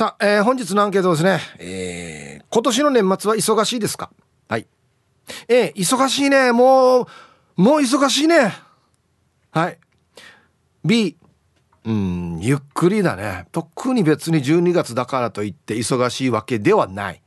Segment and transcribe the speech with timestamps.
[0.00, 1.40] さあ、えー、本日のアンケートですね。
[1.58, 4.10] えー、今年の年末は忙しいですか？
[4.48, 4.66] はい。
[5.46, 6.52] えー、忙しいね。
[6.52, 7.06] もう、
[7.58, 8.50] もう忙しいね。
[9.50, 9.78] はい。
[10.82, 11.18] B、
[11.84, 13.44] うん、ゆっくりだね。
[13.52, 17.20] 特に別に12月だからといって忙しいわけではない。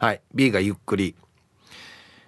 [0.00, 0.20] はい。
[0.34, 1.14] B がゆっくり。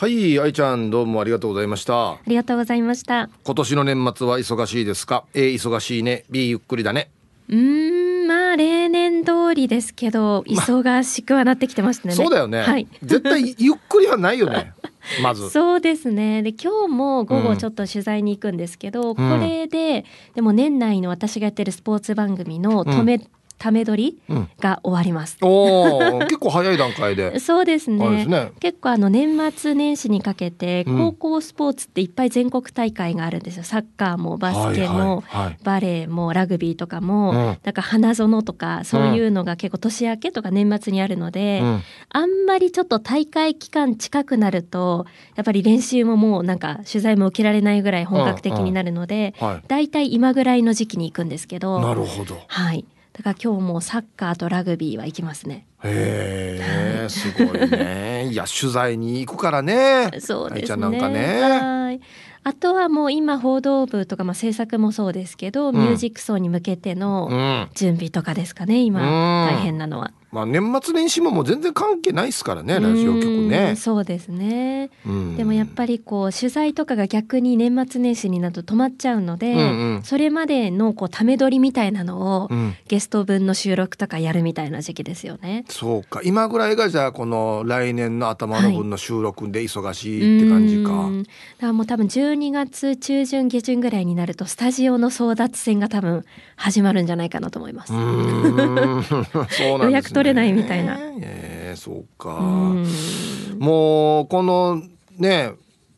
[0.00, 2.12] はい愛ちゃんどうもありがとうございました。
[2.12, 3.28] ありがとうございました。
[3.44, 6.24] 今年の年末は忙しいですか？A 忙しいね。
[6.30, 7.10] B ゆっくりだね。
[7.50, 14.72] うんまあ例年通りですけど忙しくはなってきてましたね、そうだよね、はい、絶対ゆっくりはないよね。
[15.22, 15.50] まず。
[15.50, 16.42] そうですね。
[16.42, 23.22] で今日も午後ちょっと取材に行くんですけど、うん、これででも年内の私がやってるスポーツ番組の止め、うん
[23.60, 24.18] ため撮り
[24.58, 25.36] が終わります。
[25.42, 27.38] うん、お結構早い段階で。
[27.38, 28.24] そうですね。
[28.24, 33.62] すね結構あの年末年始にかけて高校スポーツっていっぱい全国大会があるんですよ。
[33.62, 45.04] サッカーもバスケも、はいはいはい、バレーもラグビーとかも、うん、だから花園とかそういうのが結構年明けとか年末にあるので、うん、あんまりちょっと大会期間近くなると
[45.36, 49.34] やっぱり練習ももうなんか取材も受けられないぐらい本格的になるので、
[49.68, 51.78] だいたい今ぐらいの時期に行くんですけど。
[51.78, 52.40] なるほど。
[52.46, 52.86] はい。
[53.20, 55.66] だから今日もサッカーとラグビーは行きますね。
[55.84, 56.58] へ
[57.04, 58.30] え、すごいね。
[58.32, 60.10] いや 取材に行くからね。
[60.20, 60.80] そうですね。
[60.80, 61.40] なんかね。
[61.42, 62.00] はい。
[62.44, 69.02] あとはもう今報道部とかまあ制作もそうですけど、うん、ミュージックソーに向けての準備とかですかね、今、
[69.50, 70.12] 大変なのは。
[70.32, 73.74] まあ年末年始ももう全然関係ないですからねラジオ局ね。
[73.76, 74.90] そうですね。
[75.36, 85.64] でもやっぱりこう取材とかが逆に年末年始になると止まっちゃうので、うんうん、それまでのこうため撮りみたいなのを、うん、ゲスト分の収録とかやるみたいな時期ですよね。
[85.68, 90.92] そうか今ぐらいがじゃあこの来年の頭の分の収録で忙しいって感じか。
[90.92, 91.30] はい、だか
[91.62, 96.24] らもう多分12月中旬下旬ぐらいになるとスタジオの争奪戦が多分
[96.54, 97.92] 始まるんじゃないかなと思います。
[97.92, 100.19] そうなんですね。
[100.20, 100.98] 取れないみたいな。
[101.22, 102.36] えー、そうか。
[102.38, 104.82] うもうこの
[105.18, 105.52] ね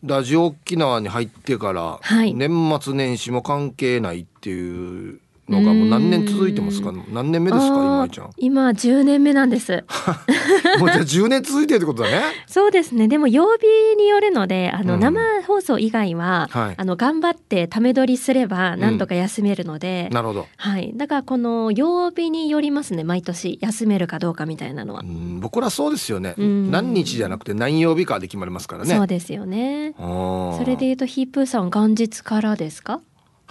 [0.04, 6.92] ラジオ沖縄に入ってから、はい、年末年始も関係ないっていうのがもう何年続いてますか？
[7.12, 7.74] 何年目ですか？
[7.74, 8.30] 今井ちゃん。
[8.36, 9.84] 今10年目なんです。
[10.78, 12.22] もうじゃあ10年続いてるってことだね。
[12.46, 13.08] そうですね。
[13.08, 13.66] でも曜日
[13.96, 20.46] によるのであの、生放送以外は、はい、あの頑張ってため撮りすればなんとか休めるので、うん、なるほど。
[20.56, 20.92] はい。
[20.96, 25.02] だからこの曜日によりますね毎年休めるかどうかみたいなのは。
[25.40, 26.34] 僕らそうですよね。
[26.38, 28.94] 何日じゃなくて何曜日かで決まりますからね。
[28.94, 29.94] そうですよね。
[29.98, 33.00] それでいうとヒープーさん元日からですか？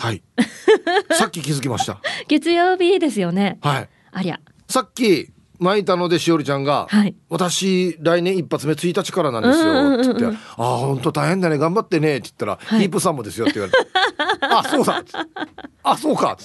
[0.02, 0.24] はい。
[1.12, 2.02] さっき気づきました。
[2.28, 3.60] 月曜日ですよね。
[3.62, 3.90] はい。
[4.12, 4.40] ありゃ。
[4.68, 5.30] さっき
[5.60, 13.78] 巻いたのでしおりちゃんが、はい、私来年一発目1日からなんですよ」って言って「ああ本当大変だね頑張ってね」って言ったら、はい、ヒープさんもですよ」って言われて
[14.42, 15.04] 「あそうだ。
[15.84, 16.36] あそうか」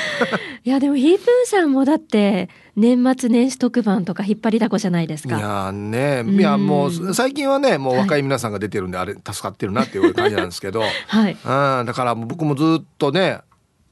[0.64, 5.38] いやでもヒープーさんもだって年末年始特番とか引っ張りだこじゃないですか。
[5.38, 6.24] いやね。
[6.26, 13.40] いやもう最近はねもう若い皆さんが出てるんで、あれ助かってるなっていう感じなんですけど、はい、うんだから僕もずっとね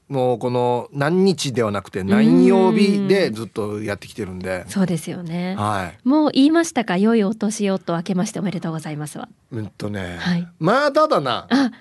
[0.07, 4.63] もうこの何日ではなくて何曜日でずっとやってきてるんで。
[4.69, 6.95] そうですよね、はい、もう言いましたか？
[6.95, 11.47] 良いお年をと明けましておめでとうございますわうんとね、はい、まだだな。
[11.49, 11.71] あ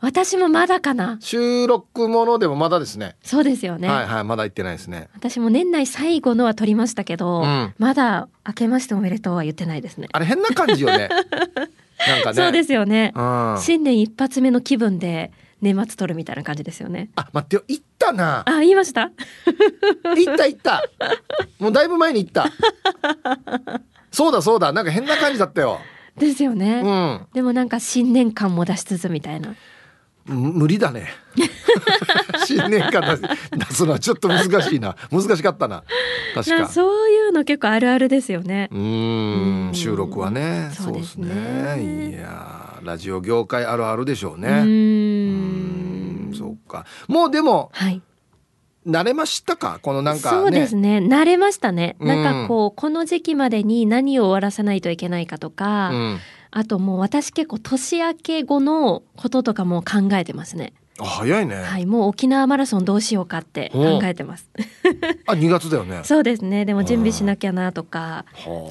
[0.00, 1.18] 私もまだかな。
[1.20, 3.16] 収録ものでもまだですね。
[3.22, 3.86] そうですよね。
[3.88, 5.08] はいはいまだ行ってないですね。
[5.14, 10.08] 私も年内最後のは撮りましたけど、うん、まだ明けましておめでとうは言ってないですね。
[10.12, 11.10] あれ変な感じよね。
[12.08, 12.34] なんかね。
[12.34, 17.10] そうですよね、うん、新年一発目の気分で年末撮るみたいな感じですよね。
[17.16, 17.62] あ待ってよ。
[17.68, 18.42] 行ったな。
[18.46, 19.10] あ言いました？
[20.16, 20.82] 行った行った。
[21.58, 22.50] もうだいぶ前に行った。
[24.10, 24.72] そうだそうだ。
[24.72, 25.78] なんか変な感じだったよ。
[26.16, 29.54] ですよね、うん、でもなんか新年感も出しつつみたいな
[30.30, 31.08] 無理だね。
[32.46, 33.18] 新年間
[33.50, 34.96] 出すのはちょっと難しいな。
[35.10, 35.84] 難しかったな。
[36.34, 36.68] 確か。
[36.68, 38.68] そういうの結構あるあるですよね。
[38.72, 39.70] うん。
[39.72, 40.70] 収録はね。
[40.72, 42.10] そうですね。
[42.10, 44.48] いやラジオ業界あるあるでしょうね。
[44.48, 46.32] うん。
[46.34, 46.86] そうか。
[47.08, 48.00] もうでも、はい、
[48.86, 49.78] 慣れましたか？
[49.82, 50.98] このなんか、ね、そうですね。
[50.98, 56.18] 慣れましたね、なんかこうこの時期までに何を終わらせないといけないかとか、うん、
[56.50, 61.56] あともう私結構年明け後のこととかも考えてますね早いね。
[61.56, 64.48] はい、もう沖縄マラソンどうしようかって考えてます。
[65.26, 66.00] あ、2月だよね。
[66.04, 66.64] そうですね。
[66.64, 68.26] でも準備しなきゃなとか、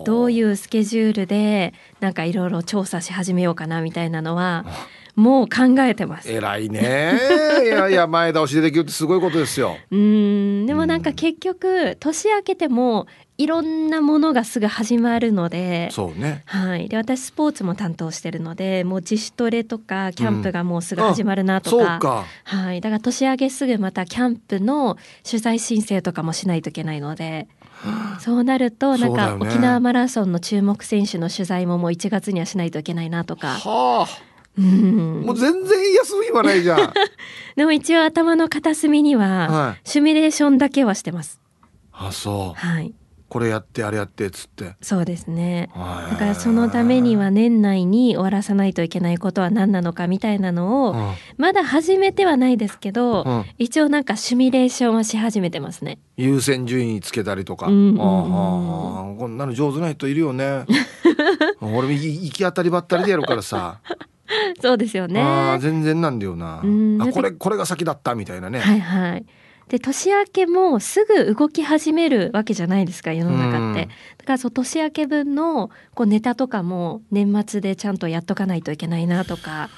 [0.06, 4.66] どういうスケジュールでなんかいろいろ調査し始めようかなみたいなのは。
[5.15, 6.31] もう考えてます。
[6.31, 7.19] 偉いね。
[7.63, 9.77] いやいや前倒しでできるってすごいことですよ。
[9.91, 13.07] うんでもなんか結局年明けても
[13.38, 27.47] いろんなものがすぐ始まるのでそうね、はい、で私スポーツも担当してるのでもう自主トレとかキャンプがもうすぐ始まるなとかうん、かはい、だから年明けすぐまたキャンプの取材申請とかもしないといけないので。
[28.19, 33.53] そうなるとなんか沖縄マラソンの注目選手の取材ももう1月にはしないといけないなとか。
[33.53, 34.29] はあ
[34.59, 36.94] うん、もう全然休みはないじゃん。
[37.56, 41.39] でも一応頭の片隅にはシミュレーションだけはしてます、
[41.91, 42.59] はい、あそう。
[42.59, 42.94] はい。
[43.29, 44.75] これやってあれやってっつって。
[44.81, 45.69] そうですね。
[45.75, 56.00] だからそのためには年内に終わらさないといけないことは何なのかみたいなのを、うん、まだ始めてはないですけど、うん、一応なんかシミュレーションはし始めてますね。
[56.17, 57.73] 優先順位つけたりとか、うん。
[57.73, 60.65] うんうん、あこんなの上手な人いるよね。
[61.61, 63.79] 俺も行き当たりばったりでやるからさ
[64.62, 65.24] そうですよね。
[65.60, 66.62] 全然なんだよな。
[67.00, 68.60] あこれこれが先だったみたいなね。
[68.60, 69.26] はいはい。
[69.70, 73.88] で年明けもすぐ動き始めるわけじゃないですか世の中って。
[74.18, 79.70] だからそう年明け分のこうネタとかも年末でちゃんとやっとかないといけないなとか、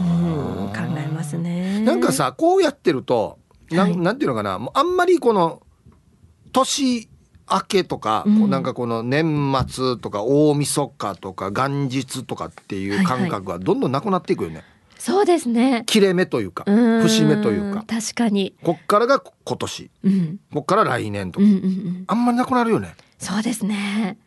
[0.00, 1.80] うん、考えますね。
[1.80, 3.38] なんかさこうやってると
[3.70, 5.62] なん、はい、なんていうのかなもうあんまりこの
[6.52, 7.08] 年
[7.50, 14.56] 明けとか、うん、なんかこの年末とか大晦日とか元日とかっていう感覚がどんどんなくなっていくよね。
[14.56, 15.84] はいはいそうですね。
[15.86, 17.84] 切れ目というか、節目というか。
[17.86, 18.52] 確かに。
[18.64, 19.90] こっからが今年。
[20.02, 22.04] うん、こっから来年とか、うんうんうん。
[22.08, 22.96] あんまりなくなるよね。
[23.18, 24.18] そうですね。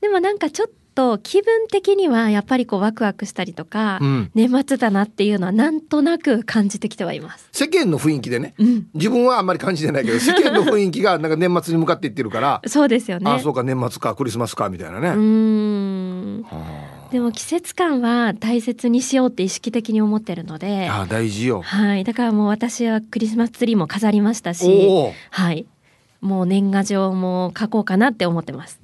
[0.00, 7.48] でもなんかちょっと気分的にはやっぱりこうワクワクしたりとか、うん、年末だなっていうのはなんとなく感じてきてはいます。
[7.52, 13.30] 世間の雰囲気でね、うん、自分はあんまり感じてないけど 世間の雰囲気がなんか年末に向かっていってるからそうですよね。
[13.30, 15.08] あそうか年末かクリスマスかみたいなね。
[15.08, 16.44] うん。
[17.10, 21.62] でも季節感は大切にしようって意識的に思ってるのであ大事よ。
[21.62, 22.04] はい。
[22.04, 24.90] だからもう私はクリスマスツリーも飾りましたし
[25.30, 25.66] はい。
[26.20, 28.79] もう年賀状も書こうかなって思ってます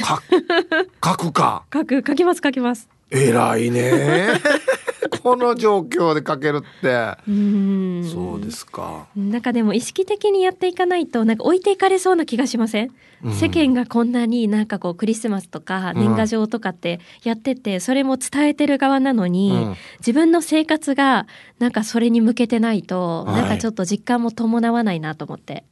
[0.00, 0.22] か
[1.04, 1.64] 書くか。
[1.72, 2.88] 書く書きます書きます。
[3.10, 4.28] 偉いね。
[5.22, 7.16] この状況で書けるって。
[7.28, 8.04] うん。
[8.04, 9.06] そうですか。
[9.16, 12.92] なんかでも意識的にやっていかないとなんか置いていかれそうな気がしません、
[13.24, 21.26] うん、世間がこんなになんかこうクリスマスとか年賀状とかってやってて、それも伝えてる側なのに、うん、自分の生活が
[21.58, 25.64] なんかそれに向けてないと、はい、なんかちょっと実感も伴わないなと思って。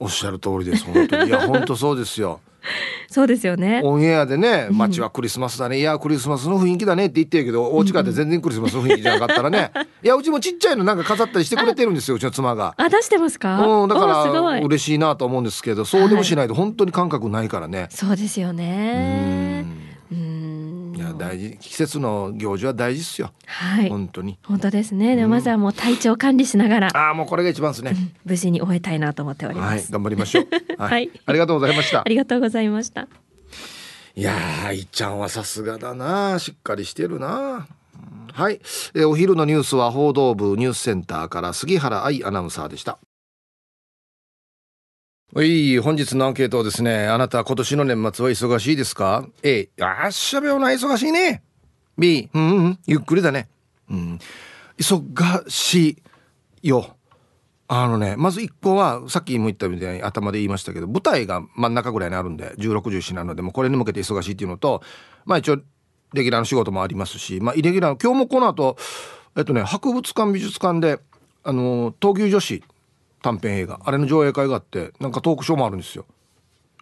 [0.00, 1.28] おっしゃる通りです本当に。
[1.28, 2.40] いや本当そうですよ
[3.10, 3.80] そうですよね。
[3.84, 9.70] オンエアでね街はクリスマスだね、いやクリスマスの雰囲気だねって言ってるけどお家帰って全然クリスマスの雰囲気じゃなかったらね。
[10.02, 12.74] いやうちもちっちゃいのなんか飾ったりしてくれてるんですようちの妻が。
[12.76, 13.66] あ出してますか？
[13.66, 19.64] うんだから嬉しいなと思うんですけどそうでもしないと本当に感覚ないからね、はい、そうですよね。
[19.64, 19.77] うん。
[19.77, 19.77] い
[21.08, 23.32] や大事季節の行事は大事ですよ。
[23.46, 23.88] はい。
[23.88, 24.38] 本当に。
[24.44, 25.16] 本当ですね。
[25.16, 29.70] でまずはもう体調管理しながら、ああもうこれが一番ですね、無事に終えたいなと思っております。
[29.70, 30.46] はい頑張りましょう。
[30.78, 32.00] はい、ありがとうございました。
[32.00, 33.08] ありがとうございました。
[34.14, 36.38] いやいっちゃんはさすがだな。
[36.38, 37.66] しっかりしてるな。
[38.32, 38.60] はい、
[38.94, 43.00] えお昼のニュースは報道部ニュースセンターから杉原愛アナウンサーでした
[45.34, 47.06] はい、本日のアンケートはですね。
[47.06, 51.42] あなた今年の年末は忙しいですか ?A、あっしゃべよな、忙しいね。
[51.98, 53.46] B、うん、うん、ゆっくりだね。
[53.90, 54.18] うん、
[54.78, 55.98] 忙し
[56.62, 56.96] いよ。
[57.68, 64.82] あのね、まず1個は、さっきも言ったみたいに頭で言いましたけど、舞台が真ん中ぐらいにあるんで、16、17なので、もこれに向けて忙しいっていうのと、
[65.26, 65.58] まあ一応、
[66.14, 68.78] レギュラーの仕事もありますし、まあイレギュラーの、今日もこの後、
[69.36, 70.98] えっとね博物館美術館で
[71.44, 72.62] あの闘牛女子
[73.22, 73.80] 短編映画。
[73.84, 76.04] あれの上映会があってなんかトークショーもあるんですよ。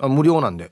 [0.00, 0.71] あ無料なんで。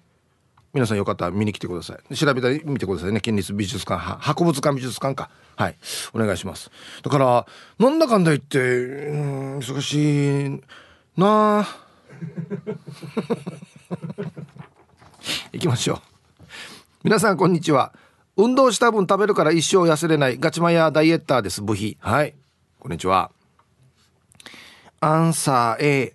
[0.73, 2.16] 皆さんよかったら見に来てください。
[2.16, 3.21] 調べたり見てくださいね。
[3.21, 5.30] 県立美術館博物館美術館か。
[5.56, 5.76] はい。
[6.12, 6.71] お願いします。
[7.02, 7.47] だから
[7.78, 10.61] なんだかんだ言ってうん忙しい
[11.16, 11.61] な。
[11.61, 11.66] あ
[15.52, 15.99] 行きましょう。
[17.04, 17.92] 皆さんこんにちは。
[18.37, 21.62] 運動した分食べるから一生痩せれないガチマヤダイエッターです。
[21.62, 22.35] 部費はい。
[22.80, 23.30] こんにちは。
[25.01, 26.15] アンサー A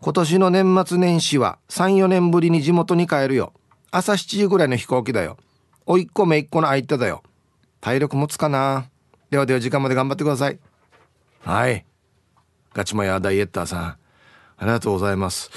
[0.00, 3.52] 今年の年末年始は34年ぶりに地元に帰るよ。
[3.90, 5.36] 朝7時ぐらいの飛行機だよ。
[5.86, 7.22] おいっ子めいっ子の相手だよ。
[7.80, 8.88] 体力持つかな。
[9.30, 10.58] ではでは時間まで頑張ってください。
[11.40, 11.84] はい。
[12.74, 13.80] ガチマヤダイエッターさん。
[13.84, 13.98] あ
[14.60, 15.50] りがとうございます。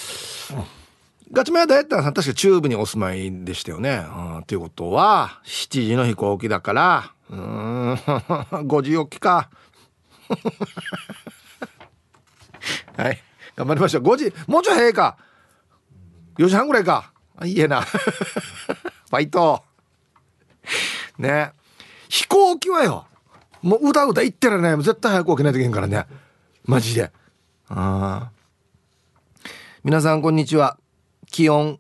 [1.32, 4.04] ガチマヤダイエッターさん確か中部にお住まいでしたよね。
[4.42, 9.50] とということは、7時の飛行機だから、うん、5時起きか。
[12.98, 13.22] はい。
[13.56, 14.04] 頑張りましょう。
[14.04, 15.18] 5時、もうちょい早いか。
[16.38, 17.12] 4時半ぐらいか。
[17.38, 17.82] あ、いいえな。
[17.88, 19.64] ファイト。
[21.18, 21.52] ね。
[22.10, 23.06] 飛行機はよ。
[23.62, 24.78] もううだうだ言ってられない。
[24.78, 26.06] 絶対早く起きないといけんからね。
[26.66, 27.12] マジで。
[27.68, 28.32] ああ。
[29.84, 30.78] 皆さんこんにちは。
[31.32, 31.80] 気温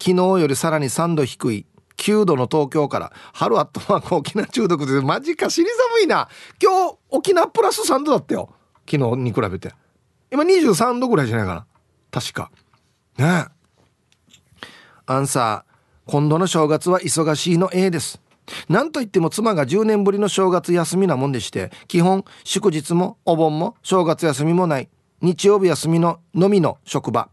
[0.00, 1.66] 昨日よりさらに3度低い
[1.98, 6.28] 9度の東京から春アットマーク沖縄中毒でマジか死に寒いな
[6.60, 8.54] 今日沖縄プラス3度だったよ
[8.90, 9.72] 昨日に比べて
[10.30, 11.66] 今23度ぐらいじゃないかな。
[12.10, 12.50] 確か。
[13.18, 13.46] ね。
[15.06, 16.10] アンサー。
[16.10, 18.20] 今度の正月は忙しいの A です。
[18.68, 24.88] なんといっても妻が10年ぶりの正月休みなもんでして基本祝日もお盆も正月休みもない。
[25.20, 27.28] 日曜日休みののみの職場。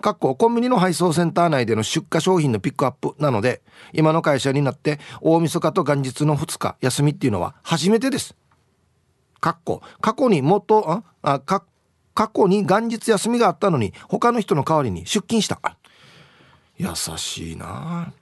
[0.00, 3.62] かっこコンビニの配送センター内での出荷商品のピックアップなので
[3.92, 8.36] 今の会社になって大晦日と元日の2日休みっていうのは初めてです。
[9.40, 11.64] かっこ過去にもっとああか
[12.18, 15.60] 過去に元日休みがあったのに他の人の代わりに出勤した。
[16.76, 18.12] 優しいな。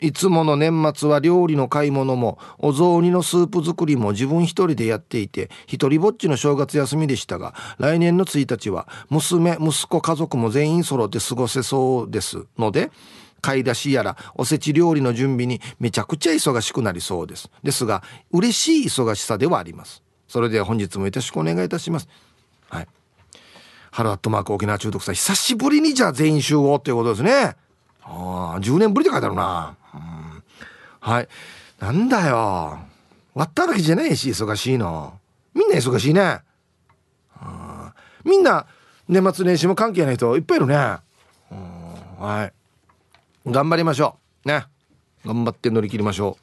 [0.00, 12.46] いつもの年末は料理の買い物もお雑煮のスープ作りも自分一人でやっていて一人ぼっちの正月休みでしたが来年の1日は娘息子家族も全員揃って過ごせそうです。
[12.58, 12.90] ので
[13.40, 17.48] 買い出しやらおせち料理の準備にめちゃくちゃ忙しくなりそうです。
[17.62, 20.02] ですが嬉しい忙しさではあります。
[20.26, 22.08] それでは本日もよろしくお願いいたします。
[22.68, 22.88] はい。
[23.94, 27.54] ハロアットマーク沖縄中毒さん久しぶりにじゃあ全員集合っていうことですね。
[28.02, 29.76] ああ10年ぶりって書いてあるな。
[30.98, 31.28] はい。
[31.78, 32.80] なんだよ。
[33.34, 35.20] 割ったわけじゃないし忙しいの。
[35.54, 36.40] みんな忙しいね。
[38.24, 38.66] みんな
[39.08, 40.74] 年末年始も関係ない人いっぱいいるね。
[40.74, 42.52] はい。
[43.48, 44.48] 頑張りましょう。
[44.48, 44.64] ね。
[45.24, 46.36] 頑張って乗り切りましょ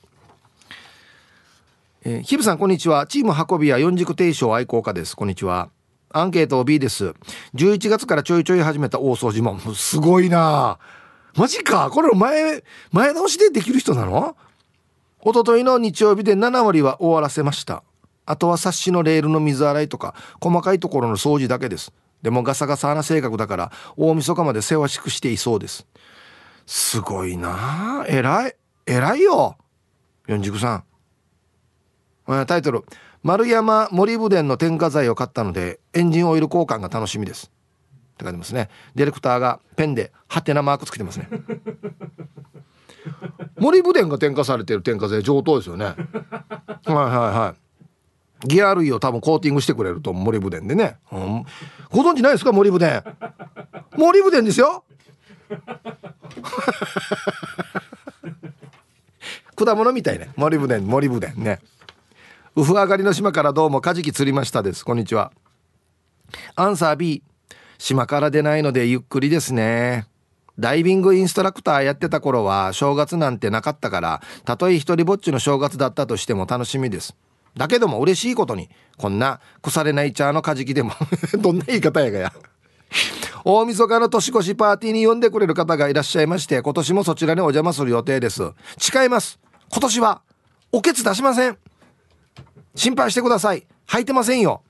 [2.05, 2.10] う。
[2.10, 3.08] えー、ヒブさんこんにちは。
[3.08, 5.17] チーム運び屋四軸定称愛好家です。
[5.17, 5.70] こんにちは。
[6.13, 7.13] アンケート B です。
[7.56, 9.60] 11月からちょいちょい始めた大掃除も。
[9.74, 10.80] すごいな。
[11.36, 11.89] マジか。
[11.89, 14.36] これ前前倒しでできる人なの？
[15.24, 17.84] 一昨日の日曜日で7割は終わらせました。
[18.25, 21.94] あとは冊子のレールの水洗いとか細かいところの掃除だけです。
[22.22, 25.88] でもガサガサな性格だから大晦日まで世話しくしていそうです。
[26.65, 28.06] すごいな。
[28.08, 28.56] 偉い。
[28.86, 29.58] 偉いよ。
[30.27, 30.84] 四軸さ
[32.27, 32.46] ん。
[32.46, 32.86] タイトル
[33.24, 37.51] 「丸山森武殿の添加剤を買ったのでエンジンオイル交換が楽しみです」
[38.13, 38.70] って書いてますね。
[38.96, 41.30] ディレクターがペンでハテナマークつけてますね。
[43.58, 45.86] 森武殿が添加されてる添加剤上等ですよね。
[45.86, 45.96] はい
[46.94, 47.56] はいは
[48.44, 48.48] い。
[48.48, 51.46] ギア類を多分コーティングしてくれると森武殿でね、うん、
[51.92, 53.04] ご存知ないですか森武殿。
[53.98, 54.84] 森武殿ですよ。
[59.56, 60.32] 果物みたいね。
[60.36, 61.60] 森武殿森武殿ね
[62.53, 65.31] ウフ上がりの島からどうもカジキ釣りましたですこんにちは
[66.55, 67.24] アンサー B
[67.77, 70.05] 島から出ないのでゆっくりですね
[70.60, 77.15] ダイビングインストラクターやってた頃は正月なんてなかったからたとえ一人ぼっちの正月だったとしても楽しみです
[77.55, 80.91] だけども嬉しいことにこんな腐れない茶のカジキでも
[81.39, 82.34] どんな言い方やがや
[83.46, 89.39] 大晦日の年越しパーティーに呼んでくれる方がいらっしゃいまして今年もそちらにお邪魔する予定です誓います
[89.70, 90.22] 今年は
[90.74, 91.58] おけつ出しません
[92.75, 93.66] 心配してください。
[93.88, 94.62] 履いてませんよ。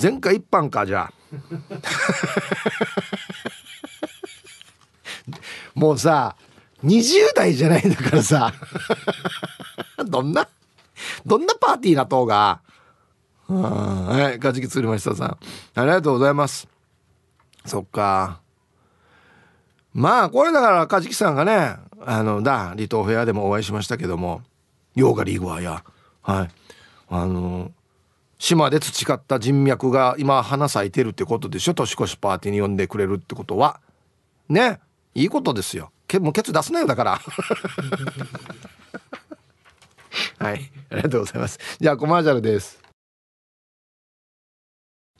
[0.00, 1.12] 前回一般かじゃあ。
[5.74, 6.36] もうさ
[6.84, 8.52] 20代じゃないんだからさ。
[10.06, 10.48] どんな
[11.26, 12.60] どんなパーティーなとうが
[13.48, 15.38] はいカジキ釣りましたさん。
[15.74, 16.68] ありがとうございます。
[17.66, 18.40] そっか。
[19.92, 24.42] まあこれだからカジキさんがねあのだ離島フェアでもお会いしましたけども
[24.94, 25.84] ヨーガリーグはや。
[26.24, 26.48] はい。
[27.08, 27.70] あの
[28.38, 31.74] 島で培った人脈が今花咲いてるってことでしょ？
[31.74, 33.80] 年越しパーティーに呼んでくれるってことは。
[34.48, 34.80] ね。
[35.14, 35.92] いいことですよ。
[36.08, 37.20] けもうケツ出すなよだから。
[40.38, 40.70] はい。
[40.90, 41.58] ありがとうございます。
[41.78, 42.82] じゃあコマーシャルです。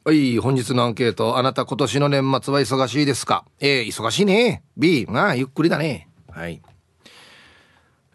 [0.04, 1.38] はい本日のアンケート。
[1.38, 4.62] あなた今年の年末は忙しいですか？A 忙しいね。
[4.76, 6.08] B ああゆっくりだね。
[6.30, 6.60] はい。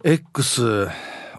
[0.03, 0.87] X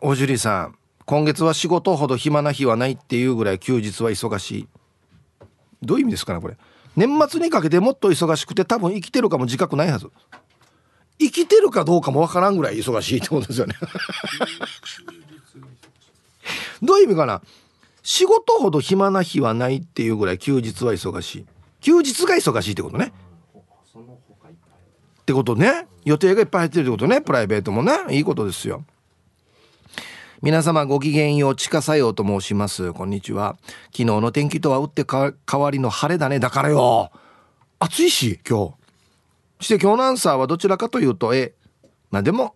[0.01, 0.80] おじりさん。
[1.11, 4.69] 今月は仕事ほど暇な日はないっていうぐらい休日は忙しい。
[5.83, 6.57] どういう意味ですかねこれ。
[6.95, 10.09] 年末にかけてもっと忙しくて多分生きてるかも自覚ないはず。
[11.19, 13.75] 生きてるかどうかもわからんぐらい忙しいってことですよね。
[16.81, 17.43] どういう意味かな。
[18.05, 21.47] 仕事ほど暇な日はないっていうぐらい休日は忙しい。
[21.81, 23.13] 休日が忙しいってことね。
[25.23, 25.89] ってことね。
[26.05, 27.21] 予定がいっぱい入ってるってことね。
[27.21, 27.99] プライベートもね。
[28.11, 28.85] いいことですよ。
[30.43, 32.95] 皆様ごきげんよう、地下作用と申します。
[32.95, 33.59] こんにちは。
[33.89, 36.39] 昨日の天気とは打って変わりの晴れだね。
[36.39, 37.13] だからよ。
[37.79, 38.75] 暑いし、今
[39.61, 39.67] 日。
[39.67, 41.53] して今日のアンサーはどちらかというと、え、
[42.11, 42.55] まあでも、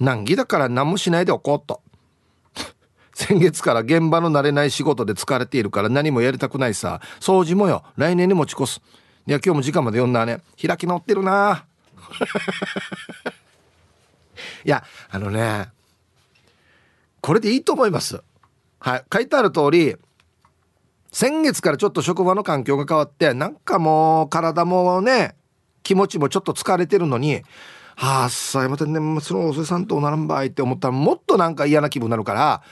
[0.00, 1.80] 難儀だから何もしないでおこうと。
[3.14, 7.00] 先月から現場の慣れない仕事で疲れているから何もやりたくないさ。
[7.20, 7.84] 掃除もよ。
[7.96, 8.80] 来年に持ち越す。
[9.28, 10.40] いや、今日も時間まで読んだね。
[10.60, 11.66] 開き直ってるな
[14.66, 15.68] いや、あのね、
[17.22, 18.20] これでいいと思います。
[18.80, 19.04] はい。
[19.10, 19.96] 書いてある通り
[21.12, 25.36] 先月からちょっと職場の環境が変わってなんかもう体もね
[25.82, 27.42] 気持ちもちょっと疲れてるのに
[27.96, 32.62] はあさまた年末のおせさんとおならんばいって思ったらもっとなんか嫌な気分になるから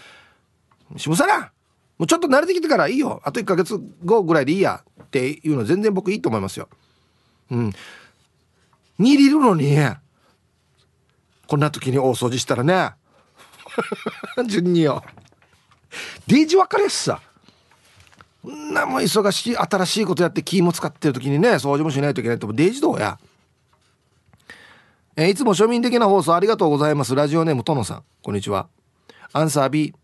[0.97, 1.52] 渋沢
[1.99, 3.21] もうちょっと慣れてきてからいいよ。
[3.25, 6.69] あと1ヶ月後ぐらいでいいやっていうの全然僕いいと思いますよ。
[7.50, 7.73] うん。
[8.99, 9.76] 煮入るのに
[11.47, 12.92] こんな時に大掃除したらね
[14.46, 15.02] 順によ
[16.26, 17.20] デイジ分かれっさ。
[18.48, 23.18] んなもん忙しい新しいことやって気も使ってる時にね掃除もしないといけないとデイジどうや？
[25.16, 27.14] えいつも庶民的な放送ありがとうございます。
[27.14, 28.04] ラジオネームとのさん。
[28.22, 28.68] こんにちは。
[29.33, 29.94] アンサー B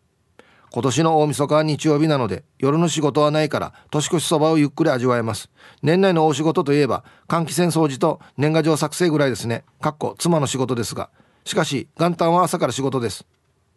[0.71, 5.49] 今年の大晦日は日曜日なので夜の仕事はないから年越しそばをゆっくり味わえます。
[5.83, 9.65] 年内の大仕事といえば換気扇掃除と年賀状作成ぐらいですね。
[9.81, 11.09] かっこ妻の仕事ですが。
[11.45, 13.25] しかし元旦は朝から仕事です。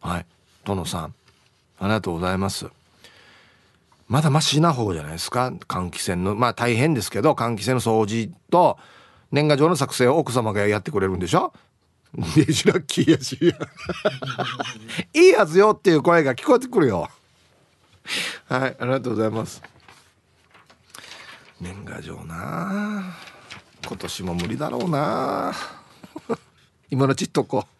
[0.01, 0.25] はい。
[0.65, 1.13] 殿さん。
[1.79, 2.67] ありがとうございます。
[4.07, 5.49] まだマシな方じゃないですか？
[5.67, 6.35] 換気扇の。
[6.35, 8.77] まあ大変ですけど換気扇の掃除と
[9.31, 11.53] 年賀状の作成を奥様がやってくれるんでしょ？
[12.35, 13.37] デジラッキーやし。
[15.13, 17.07] いいはずよっていう声が聞こえてくるよ。
[18.47, 18.75] はい。
[18.79, 19.61] ありがとうございます。
[21.61, 23.15] 年賀状な。
[23.87, 25.53] 今年も無理だろうな。
[26.89, 27.78] 今のちっとこう。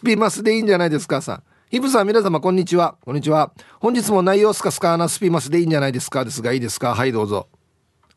[0.00, 1.42] スピマスでいいんじゃないですかさん。
[1.70, 2.96] ヒブさん皆様こんにちは。
[3.04, 3.52] こんにちは。
[3.80, 7.48] 本日も内容スカスカなスピマスでいいんじゃないですかですがいいですかはいどうぞ。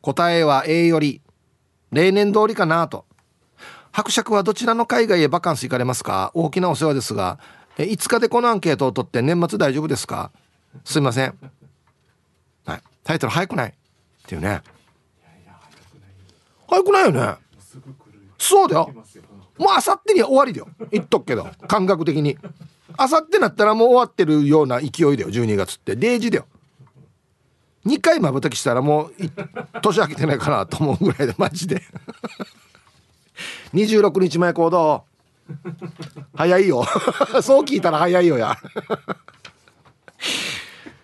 [0.00, 1.20] 答えは A より
[1.92, 3.04] 例年通りかなと。
[3.92, 6.30] 伯爵はどちらの海外へバカンス行かれますか？
[6.32, 7.38] 大きなお世話ですが
[7.76, 10.30] え5日でこのアンケートを取って年末大丈夫ですか？
[10.86, 11.38] すいません。
[12.64, 12.82] はい。
[13.04, 13.68] タイトル早くない？
[13.68, 13.72] っ
[14.26, 14.62] ていうね。
[16.66, 17.12] 早くないよ。
[17.12, 17.34] ね。
[18.38, 18.90] そうだよ
[19.58, 20.68] もうあさってには終わりだよ。
[20.90, 21.48] 言っとくけど。
[21.68, 22.36] 感覚的に。
[22.96, 25.30] あさってなったらもう終わってるような勢いだよ。
[25.30, 25.92] 12月って。
[25.92, 26.46] 0時だよ。
[27.86, 29.12] 2回まぶたきしたらもう
[29.82, 31.82] 年明けてないかなと思うぐらいでマジで。
[33.74, 35.04] 26日前行動。
[36.34, 36.84] 早いよ。
[37.42, 38.56] そう聞いたら早いよや。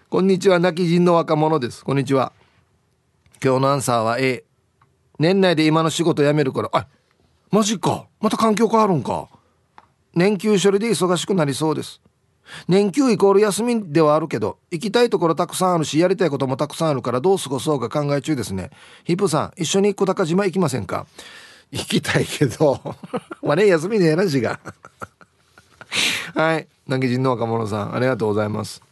[0.09, 1.85] こんにちは泣き人の若者です。
[1.85, 2.33] こんにちは。
[3.43, 4.45] 今日のアンサーは A
[5.19, 6.87] 年内で今の仕事辞めるからあ
[7.51, 8.07] マジか。
[8.21, 9.29] また環境変わるんか。
[10.15, 12.01] 年休処理で忙しくなりそうです。
[12.69, 18.71] 年休イコール休みではあるけど行きたいところたくさんあるしやりたいこともたくさんあるからどう過ごそうか考え中ですね。
[19.05, 21.07] ヒップさん一緒に小高島行きませんか？
[21.71, 22.81] 行きたいけど。
[23.43, 24.59] まあね休みねえなしが。
[26.35, 26.67] はい。
[26.89, 28.83] 投げ人の若者さんありがとうございます。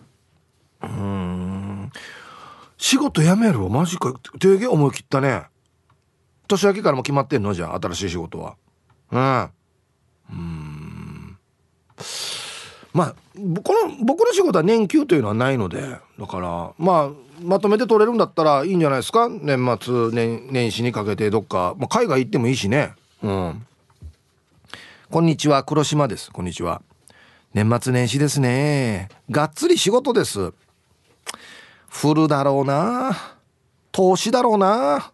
[0.83, 1.91] うん。
[2.77, 4.15] 仕事辞めるマジか。
[4.41, 5.47] 提言思い切ったね。
[6.49, 7.55] 年明けからも決まってんの？
[7.55, 8.57] じゃあ新しい仕事は。
[9.13, 9.51] うん。
[10.31, 11.39] うん。
[12.93, 13.15] まあ
[13.63, 15.81] この僕の仕事は年休というのはないので
[16.19, 19.29] だからまあまとめて取れるんだったらいいんじゃないですか？
[19.29, 22.95] 年末年年始にかけてどっか、まあ、海外行ってもいいしね。
[23.23, 23.67] うん。
[25.11, 25.63] こんにちは。
[25.65, 26.33] 黒島です。
[26.33, 26.83] こんにちは。
[27.55, 29.09] 年末年始ですね。
[29.31, 30.53] がっつり仕事です。
[31.89, 33.17] フルだろうな。
[33.93, 35.13] 投資だろうな。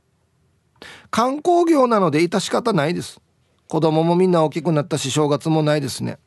[1.15, 3.21] 観光業なので致し方ないです。
[3.69, 6.19] 子供もみんな大きくなったし正月もないですね。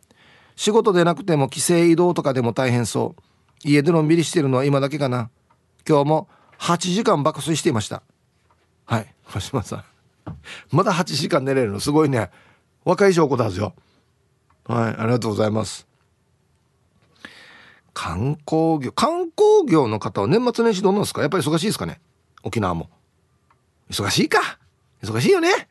[0.56, 3.22] 仕事でなくても帰省移動とかでも大変そう。
[3.66, 5.30] 家でのんびりしてるのは今だけかな。
[5.86, 8.02] 今日も8時間爆睡していました。
[8.86, 9.14] はい。
[9.30, 9.84] 鹿島さん。
[10.72, 11.82] まだ8時間寝れるの？
[11.82, 12.30] すごいね。
[12.86, 13.74] 若い証拠だぞよ。
[14.74, 14.96] はい。
[15.00, 15.86] ありがとうございます。
[17.94, 21.20] 観光業観光業の方は年末年始どうなんですか？
[21.20, 22.00] やっぱり忙しいですかね？
[22.42, 22.90] 沖縄も。
[23.90, 24.60] 忙しいか。
[25.04, 25.68] 忙しいよね。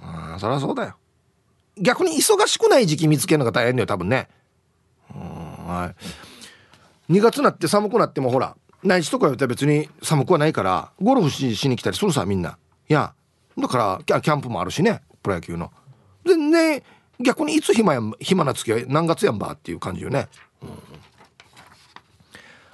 [0.00, 0.96] ああそりゃそうだよ。
[1.78, 4.28] 逆に忙しくない時期見つけるのが大変だよ多分ね。
[5.08, 5.94] は
[7.08, 7.12] い。
[7.12, 12.58] 2月になって寒くなってもほら内地とか言ったら別に寒くはないからゴルフしに来たりするさみんな。
[12.88, 13.14] いや
[13.58, 15.70] だからキャンプもあるしねプロ野球の。
[16.24, 16.82] でね
[17.20, 20.28] 逆にいつ暇やん暇な月は何月やんばっていう感じよね、
[20.62, 20.68] うん、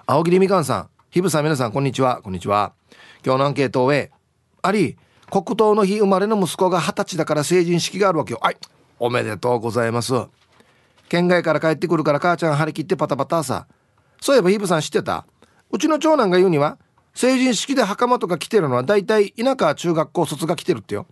[0.07, 2.21] 青桐みかんさんひぶさん皆さんこんにちは。
[2.23, 2.73] こんにちは。
[3.25, 4.11] 今日のアンケートを終え
[4.63, 4.97] あり
[5.31, 8.39] 黒糖の日生まれの息子が二十歳だから成人式があるわけよ。
[8.43, 8.57] はい。
[8.99, 10.15] おめでとうございます。
[11.09, 13.67] 県外から帰ってくるから母ちゃん張り切ってパタパタさ。
[14.21, 15.27] そういえばヒブさん知ってた？
[15.71, 16.79] うちの長男が言うには
[17.15, 21.07] 成人式で袴とか着てるのは大体田舎中学校卒が着てるってよ。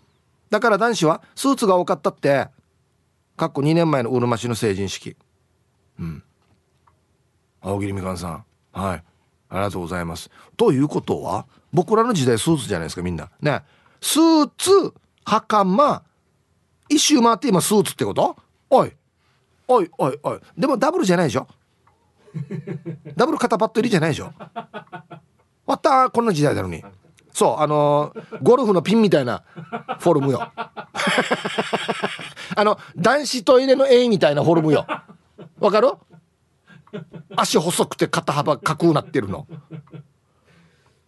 [0.51, 2.49] だから男子はスーツが多かったって。
[3.37, 5.17] かっこ2年前のうるま市の成人式。
[5.99, 6.23] うん。
[7.61, 8.45] 青桐みかんさん。
[8.73, 9.03] はい。
[9.49, 10.31] ありがとうございます。
[10.57, 13.31] ということは僕らの時代スーツじゃないですかみんな。
[13.41, 13.63] ね。
[14.05, 14.93] スーツ
[15.25, 16.03] 袴
[16.91, 18.37] 一周回って今スーツってこと？
[18.69, 18.93] おい。
[19.67, 20.41] おいおいおい。
[20.59, 21.49] でもダブルじゃないでしょ？
[23.17, 24.27] ダブル肩パッド入りじゃないでしょ？
[24.27, 24.43] 終
[25.65, 26.11] わった？
[26.11, 26.85] こんな時代なのに。
[27.33, 29.43] そうあのー、ゴルフのピンみたいな
[29.99, 30.53] フォルムよ。
[32.57, 34.87] あの男子トイレの A みたいなフォルムよ。
[35.61, 35.93] わかる？
[37.37, 39.47] 足細くて肩幅架空なってるの。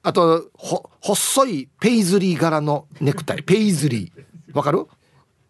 [0.02, 3.42] あとほ細いペイズリー柄のネクタイ。
[3.44, 4.56] ペイズリー。
[4.56, 4.88] わかる？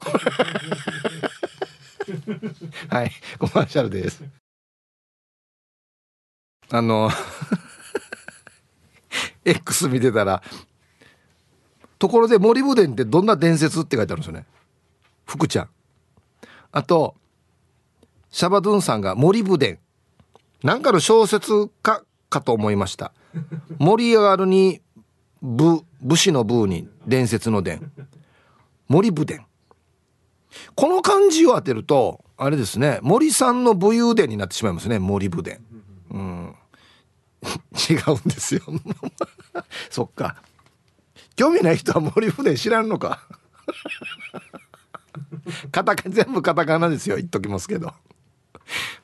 [2.91, 3.11] はい。
[3.39, 4.23] コマーシャルです。
[6.71, 7.09] あの
[9.47, 10.43] X 見てたら
[11.99, 14.45] ところで森武伝ってどんな伝説って書いてあるんですよね。
[15.25, 15.71] 福ちゃん。
[16.73, 17.15] あと
[18.31, 19.79] シャバドゥンさんが森武伝。
[20.63, 23.15] なんかの小説家かと思いました。
[23.79, 24.83] 盛り上がるに
[25.47, 27.93] 武武士の武に伝説の伝。
[28.89, 29.47] 森武伝。
[30.75, 35.65] この漢字を当てるとあれですね森さんの武勇伝になってしまいますね森武伝。
[36.11, 36.55] うん。
[37.89, 38.63] 違うんですよ。
[39.89, 40.43] そっか。
[41.37, 43.21] 興味ない人は森武伝知らんのか。
[45.71, 47.95] カタカ全部カタカナですよ言っときますけど。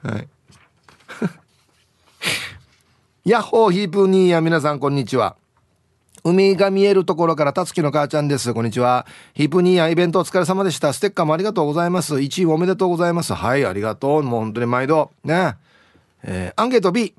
[0.03, 0.29] はい。
[3.25, 5.37] ヤッホーヒープニーや皆さんこんにちは。
[6.25, 8.55] 海が見えるところからたつきの母ちゃんです。
[8.55, 9.07] こんにちは。
[9.35, 10.93] ヒプニーやイベントお疲れ様でした。
[10.93, 12.15] ステッカーもありがとうございます。
[12.15, 13.35] 1位おめでとうございます。
[13.35, 14.23] はい、ありがとう。
[14.23, 15.11] もう本当に毎度。
[15.25, 15.57] ね。
[16.23, 17.13] えー、アンケート B。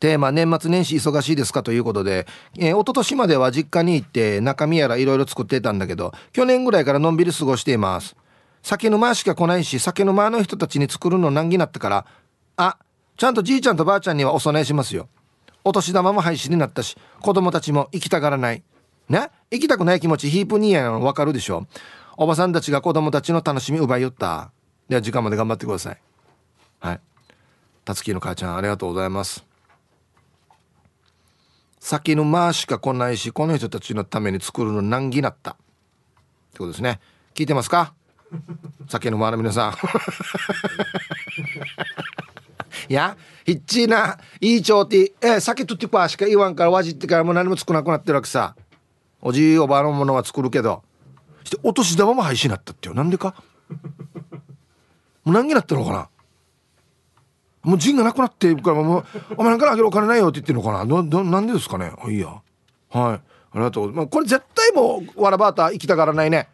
[0.00, 1.62] テーマ、年末年始忙しいですか？
[1.62, 2.26] ということで、
[2.58, 8.16] えー、一昨年までは実家に行って中身やらいろいろ作ってたんだけど、去年ぐらいからのんびり過ごしています。
[8.62, 12.06] 酒の間しか来ないし、酒の間の人たちに作るの難儀なってから、
[12.56, 12.78] あ、
[13.18, 15.06] ちゃんとじいちゃんとばあちゃんにはお供えしますよ。
[15.64, 18.62] お年玉も廃止になったし子供たちも行きたがらない。
[19.08, 19.30] ね？
[19.50, 21.66] 行きたくない気持ちヒープニーやの分かるでしょ？
[22.16, 24.50] おばさんたちが子供たちの楽しみ奪いよった。
[24.88, 25.98] では時間まで頑張ってください。
[26.80, 27.00] はい。
[27.84, 29.44] たつきの母ちゃんありがとうございます。
[31.80, 35.50] 先の間しか来ないしこの人たちのために作るの難儀なった。
[35.52, 35.56] っ
[36.52, 37.00] てことですね。
[37.34, 37.94] 聞いてますか？
[38.88, 39.74] 酒の間の皆さん。
[42.88, 48.54] やひっちーないいちょうてえ酒とってぱしか言わんからわじってからもう何も作らなくなってるわけさ。
[49.20, 50.82] おじいおばあのものは作るけど。
[51.44, 52.94] してお年玉も廃止になったってよ。
[52.94, 53.34] なんでか？
[55.24, 56.08] もう何になったのかな？
[57.62, 59.04] もう陣がなくなってるからもう
[59.36, 60.84] お前なんからあげるお金ないよって言ってるのかな？
[60.84, 61.92] どどなんでですかね？
[62.02, 62.28] あいいや。
[62.28, 62.40] はい。
[62.92, 63.20] あ
[63.54, 66.48] りがとう、まあ、これ絶対もうわらばあた行きたがらないね。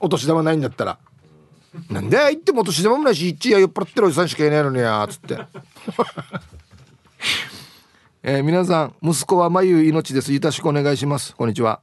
[0.00, 0.98] お年玉ないんだったら。
[1.90, 5.38] なんで行っても年玉もないし一夜酔っ払ってるおじさんしかいないのにやつって。
[8.24, 10.32] えー、皆さん息子は眉命です。
[10.32, 11.34] よろしくお願いします。
[11.34, 11.80] こんにちは。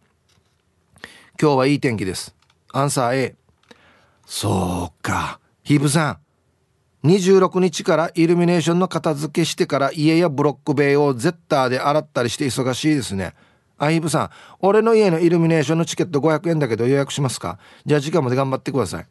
[1.41, 2.35] 今日はいい天気です。
[2.71, 3.35] アンサー A
[4.25, 5.39] そうか。
[5.63, 7.07] ヒープさん。
[7.07, 13.33] 26日からイルミネーションの片付けしてから家やブロック塀をゼッターで洗ったりして忙しいですね。
[13.77, 14.29] あヒープさん。
[14.59, 17.57] 俺の家のイルミネーションのチケット500円だけど予約しますか？
[17.85, 19.07] じゃあ時間まで頑張ってください。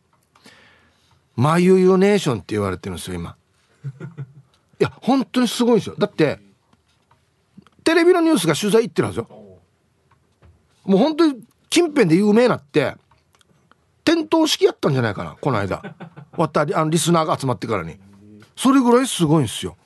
[1.38, 3.36] マユユネーションって言われてるんですよ今。
[4.80, 5.94] いや本当にすごいんですよ。
[5.96, 6.40] だって
[7.84, 9.28] テレビのニュースが取材行ってるんですよ。
[10.84, 12.96] もう本当に近辺で有名なって
[14.02, 15.80] 点灯式やったんじゃないかなこの間。
[16.32, 18.00] わったあのリスナーが集まってからに。
[18.56, 19.76] それぐらいすごいんですよ。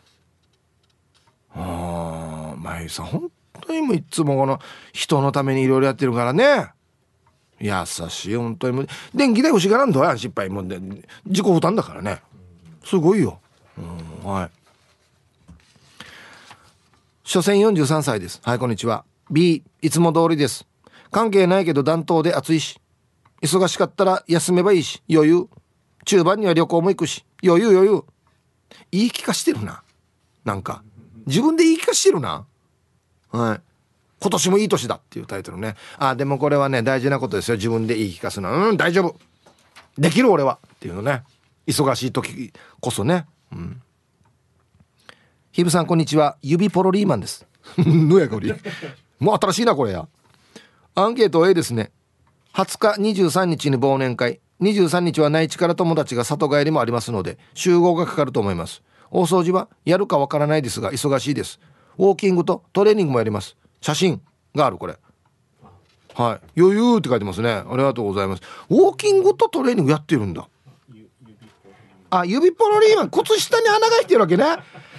[1.54, 4.58] ああまゆさん本当にもいつもこの
[4.94, 6.70] 人のためにいろいろやってるからね。
[7.62, 8.88] 優しい本当に。
[9.14, 10.80] 電気代欲しがらんどやん失敗もんで
[11.24, 12.20] 自己負担だからね。
[12.84, 13.38] すごいよ、
[13.78, 14.50] うん、はい。
[17.22, 18.40] 所詮43歳です。
[18.42, 19.04] はいこんにちは。
[19.30, 20.66] B いつも通りです。
[21.12, 22.80] 関係ないけど暖冬で暑いし。
[23.40, 25.00] 忙しかったら休めばいいし。
[25.08, 25.48] 余裕。
[26.04, 27.24] 中盤には旅行も行くし。
[27.44, 28.04] 余裕余裕。
[28.90, 29.82] 言い聞かしてるな。
[30.44, 30.82] なんか。
[31.26, 32.44] 自分で言い聞かしてるな。
[33.30, 33.60] はい。
[34.22, 35.74] 今年もいい年だっていうタイトルね。
[35.98, 37.56] あでもこれはね大事なことですよ。
[37.56, 38.52] 自分で言い聞かすの。
[38.52, 39.16] はうん大丈夫。
[39.98, 41.24] できる俺はっていうのね。
[41.66, 43.26] 忙しい時こそね。
[43.52, 43.82] うん。
[45.50, 46.36] ヒブさんこんにちは。
[46.40, 47.44] 指ポロリーマンです。
[47.76, 48.54] ぬやかり。
[49.18, 50.06] もう新しいなこれや。
[50.94, 51.90] アンケート A ですね。
[52.54, 54.40] 20日23日に忘年会。
[54.60, 58.82] 23日は内地から友達が里帰りもありますので集合がかかると思います。
[59.10, 61.58] 大掃除はやるかわからないですが忙しいです。
[61.98, 63.56] ウォーキングとトレーニングもやります。
[63.82, 64.22] 写真
[64.54, 64.96] があるこれ。
[66.14, 66.60] はい。
[66.60, 67.50] 余裕って書いてますね。
[67.50, 68.42] ありがとうございます。
[68.70, 70.48] ウォーキングとトレーニングやってるんだ。
[72.10, 74.44] あ指ポロリーマン靴下に穴が開いてるわけね。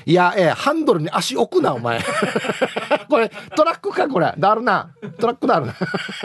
[0.06, 2.02] いやえー、ハンドルに足置くなお前。
[3.08, 4.34] これトラックかこれ。
[4.38, 4.94] だるな。
[5.20, 5.76] トラックだるな。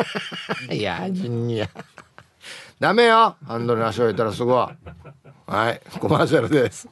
[0.75, 1.69] いやジュニア。
[2.81, 3.37] ダメよ。
[3.47, 4.67] ハンドルに足置いたらすごい。
[5.47, 5.81] はい。
[6.01, 6.89] コマーシャルです。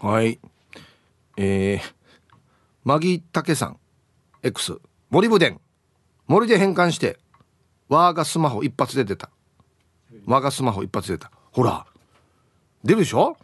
[0.00, 0.38] はい。
[1.36, 1.94] えー、
[2.84, 3.78] マギタケさん
[4.42, 4.78] X
[5.10, 5.60] 森ブデン
[6.26, 7.18] 森で変換して
[7.88, 9.30] 我がスマホ一発で出た。
[10.26, 11.30] 我がスマホ一発出た。
[11.52, 11.86] ほら
[12.82, 13.36] 出るでしょ？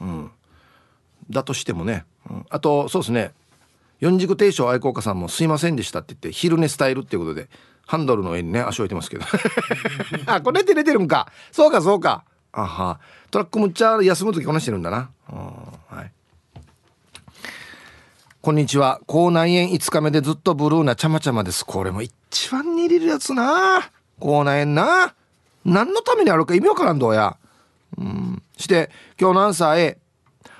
[0.00, 0.30] うん。
[1.30, 3.32] だとしてもね、うん、あとそうですね。
[4.00, 7.48] 四軸定称愛好家さんも「すいませんでした」って言って昼寝スタイルっていうことで
[7.86, 9.24] ハンドルの上にね足置いてますけど。
[10.26, 11.30] あこれ寝て寝てるんか。
[11.50, 12.24] そうかそうか。
[12.52, 13.00] あは。
[13.30, 15.36] トラックむっちゃ休む時こなしてるんだな、うん。
[15.96, 16.12] はい、
[18.48, 19.02] こんにちは。
[19.06, 21.66] 口内炎5日目でずっとブルーなちゃまちゃまです。
[21.66, 23.90] これも一番に入れるやつな。
[24.18, 25.14] 口内炎な。
[25.66, 27.36] 何のためにあるか意味わからんどうや。
[27.98, 28.42] うん。
[28.56, 28.88] して
[29.20, 29.98] 今日のアンサー A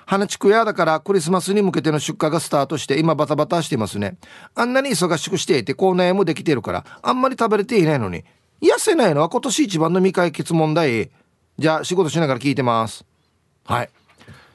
[0.04, 4.18] 花畜屋だからクリスマスに向けての出荷がスタートして今バタバタしてますね。
[4.54, 8.22] あんなに忙しくしていて口内炎もできてるからあんまり食べれていないのに。
[8.60, 11.10] 痩せないのは今年一番の未解決問題。
[11.58, 13.06] じゃあ仕事しながら聞いてます。
[13.64, 13.88] はい。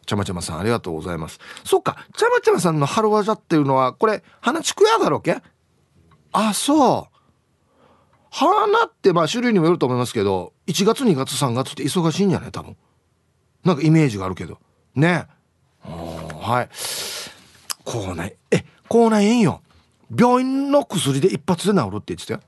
[0.06, 1.40] ちゃまちゃまさんありがとうございます。
[1.64, 5.38] そっかちゃまちゃまさんの春技っていうのはこれ花畜屋だろうけ？
[6.32, 7.18] あそう。
[8.30, 12.52] 花ってまあ種類にもよると思いますけど1月2月3月って忙しいんじゃない？
[12.52, 12.76] 多分。
[13.64, 14.60] なんかイメージがあるけど。
[14.96, 15.28] ね。
[15.82, 16.70] はい。
[17.86, 19.62] 口内え口内炎よ。
[20.16, 22.40] 病院の薬で一発で治るって言ってたよ。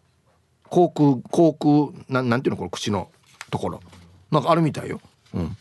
[0.70, 3.10] 口腔口腔ななんていうのこの口の
[3.50, 3.80] ところ。
[4.32, 5.00] なんかあるみたいよ。
[5.34, 5.58] うん。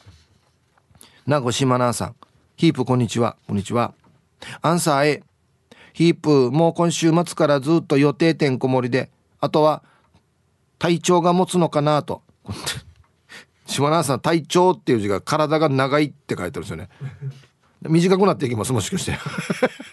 [1.27, 2.17] 名護島奈さん。
[2.57, 3.39] ヒープこんにちは。
[3.47, 3.95] こんにちは。
[4.61, 5.23] アンサー A
[5.95, 9.11] ヒープもう今週末からずっと予定てんこ盛りで。
[9.41, 9.83] あとは
[10.79, 12.21] 体調が持つのかなと。
[13.65, 16.91] 島奈さん体調っていう字が体が長いって書いてあるんですよね。
[17.81, 19.19] 短くなっていきますもしかして。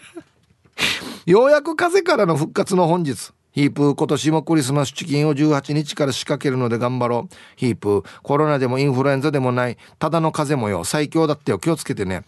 [1.24, 3.32] ようやく風からの復活の本日。
[3.52, 7.34] ヒープ今年もクリスマスチキンを18日から仕掛けるので頑張ろう。
[7.56, 9.76] ヒープコロナでもインフルエンザでもない。
[9.98, 11.58] ただの風邪もよ最強だってよ。
[11.58, 12.24] 気をつけてね。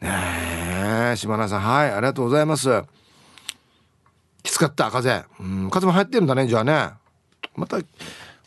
[0.00, 0.10] ね
[1.12, 1.60] え島田さん。
[1.60, 2.82] はいありがとうございます。
[4.42, 5.28] きつかった風邪。
[5.40, 6.90] うん風も流行ってるんだねじゃあね。
[7.56, 7.78] また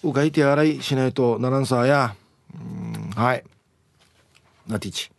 [0.03, 2.15] うがい手洗いしないとならんさや。
[2.53, 3.43] うんはい。
[4.67, 5.11] ナティチ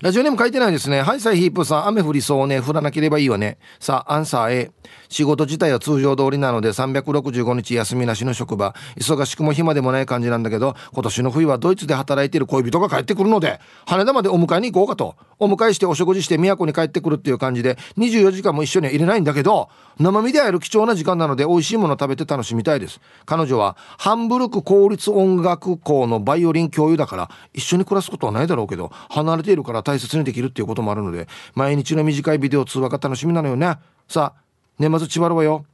[0.00, 1.02] ラジオネーム書いてないですね。
[1.02, 2.62] はい、サイヒープさん、雨降りそうね。
[2.62, 3.58] 降らなければいいわね。
[3.80, 4.70] さあ、アンサー A。
[5.08, 8.74] 仕事自体は通常通りなので365日休みなしの職場。
[8.96, 15.16] 忙しくも暇でもない感じなんだけど、今年の冬はドイツで働いている恋人が帰ってくるので、羽田までお迎えに行こうかと。
[15.40, 19.68] お迎えしてお食事して都に帰ってくるっていう感じで、24時間も一緒には入れないんだけど、
[20.00, 23.00] 生身で会える貴重な時間なので美味しいもの食べて楽しみたいです。
[23.24, 33.76] 彼女はハンブルク公立音楽校のバイオリン教諭だから、一緒に暮らすことはないだろうけど、離れているから大切にできるっていうこともあるので毎日の短いビデオ通話が楽しみなのよね
[34.08, 34.47] さあ
[34.78, 35.64] 年末千葉るわよ。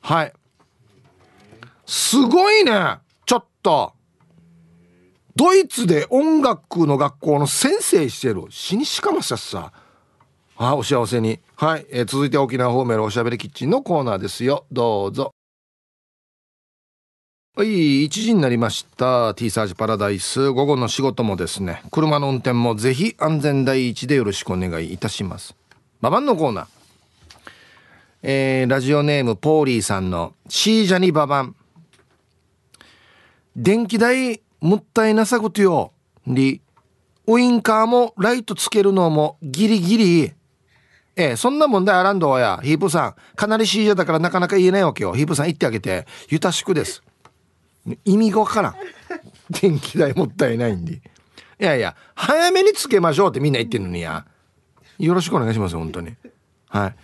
[0.00, 0.32] はい。
[1.86, 2.98] すごいね。
[3.26, 3.92] ちょっと。
[5.36, 8.44] ドイツで音楽の学校の先生してる。
[8.50, 9.72] 死にしかましゃさ。
[10.56, 11.40] あお幸せに。
[11.56, 14.66] はい、えー、続いて沖縄方面のおしゃべりキッチンのコーナーですよ。
[14.70, 15.32] どうぞ。
[17.54, 19.34] はい、1時になりました。
[19.34, 20.50] T サージパラダイス。
[20.50, 25.54] 午後の仕事もですね、車の運転もぜひ安全第一でよろしくお願いいたします。
[26.00, 26.81] ババンのコーナー。
[28.24, 31.56] えー、ラジオネームポーリーさんのシージャニババン。
[33.56, 35.92] 電気代もったいなさことよ。
[36.28, 36.60] り、
[37.26, 40.32] ウインカーもライトつけるのもギリギリ
[41.16, 42.60] ええ、そんな問題あらんどうや。
[42.62, 43.14] ヒープさん。
[43.34, 45.14] かなりシージャだからなかなか言えないわけよ。
[45.14, 46.06] ヒープさん言ってあげて。
[46.30, 47.02] ゆたしくです。
[48.04, 48.74] 意味がわからん。
[49.50, 50.94] 電気代もったいないんで。
[50.94, 51.00] い
[51.58, 54.24] やいや、早めにつけましょうってみんな言ってんのにや。
[54.98, 56.14] よろしくお願いします、本当に。
[56.68, 56.94] はい。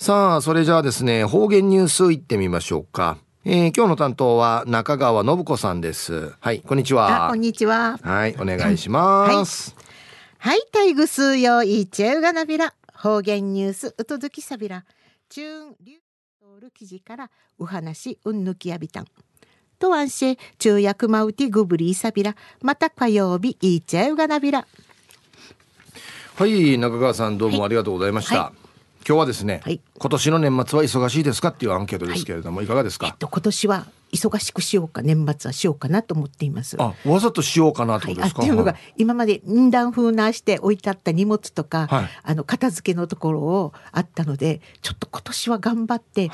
[0.00, 3.18] さあ、それじゃあですね、方言ニュースいってみましょうか。
[3.44, 6.32] えー、今日の担当は中川信子さんです。
[6.40, 7.28] はい、こんにちは。
[7.28, 7.98] こんにちは。
[8.02, 9.76] はい、お願いします。
[10.38, 14.86] はい、はい、タイグスヨイチェウガナビラ方言ニュースうとずきさびら
[15.28, 19.04] チューンリュール記事からお話うんぬきやびたん。
[19.78, 24.66] とわんし中薬マウティグブリーサビラまた火曜日イチェウガナビラ。
[26.36, 28.59] はい中川さんどうもありがとうございました、はい、
[29.06, 36.76] 今日はですね、はい、今年の年末は忙しいですかっていうアンケートですけれども、はい、いかがですか、えっと、今年は忙しくしようか年末はしようかなと思っています。
[36.78, 41.88] あわざとしようかなってことですか、はい、っていうのが、今まで二段風なして置いてあった荷物とか、
[42.22, 46.30] あの片付けのところをあったのでちょっと今年は頑張って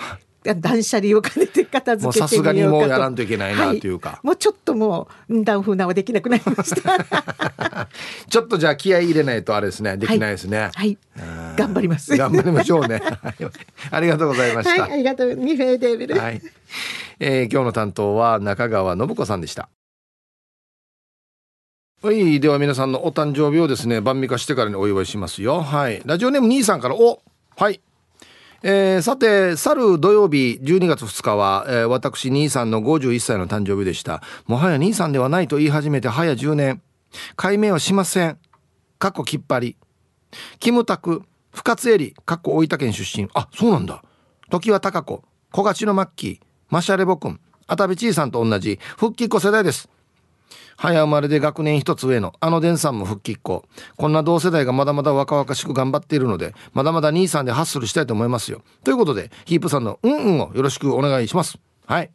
[0.54, 7.88] 断捨離を兼ねて片付けてさすがにもうやらんといけないなというか、はい、もうちょっともうダウン風なはできなくなりました。
[8.28, 9.96] ちょっとじゃあ気合い入れないとあれですね。
[9.96, 10.98] できないですね、はい、はい、
[11.56, 12.16] 頑張ります。
[12.16, 13.00] 頑張りましょうね。
[13.90, 15.34] ありがとうございました、はい、ありがとう。
[15.34, 16.40] ニフェーデーベル、はい。
[17.18, 19.68] えー、今日の担当は中川信子さんでした。
[22.02, 22.40] はい。
[22.40, 25.62] では皆さんのお誕生日をですね、晩味化してからにお祝いしますよ。
[25.62, 26.02] はい。
[26.04, 27.22] ラジオネーム兄さんから、お
[27.56, 27.80] はい。
[28.68, 34.24] えー、さて去る土曜日12月2日は、えー、私兄さんの51歳の誕生日でした。
[34.46, 36.82] もはや兄さんではないと言い始めて早10年。
[37.36, 38.40] 解明はしません。
[38.98, 39.76] 過去きっぱり。
[40.58, 43.28] キムタク深津絵里かっこ大分県出身。
[43.34, 44.02] あそうなんだ。
[44.50, 48.80] 時は高子小勝のマッキーマシャレボ君あたびちいさんと同じ。
[48.96, 49.88] 復帰っ子世代です。
[50.76, 53.64] 早生まれで学年一つ上のあのデンさんも復帰っ子。
[53.96, 58.62] こんな同世代がまだまだ若々しく頑張っているのでまだまだ兄さんでハッスルしたいと思いますよ。
[58.84, 61.58] ということでヒープさんの「うんうん」をよろしくお願いします。
[61.86, 62.10] はい。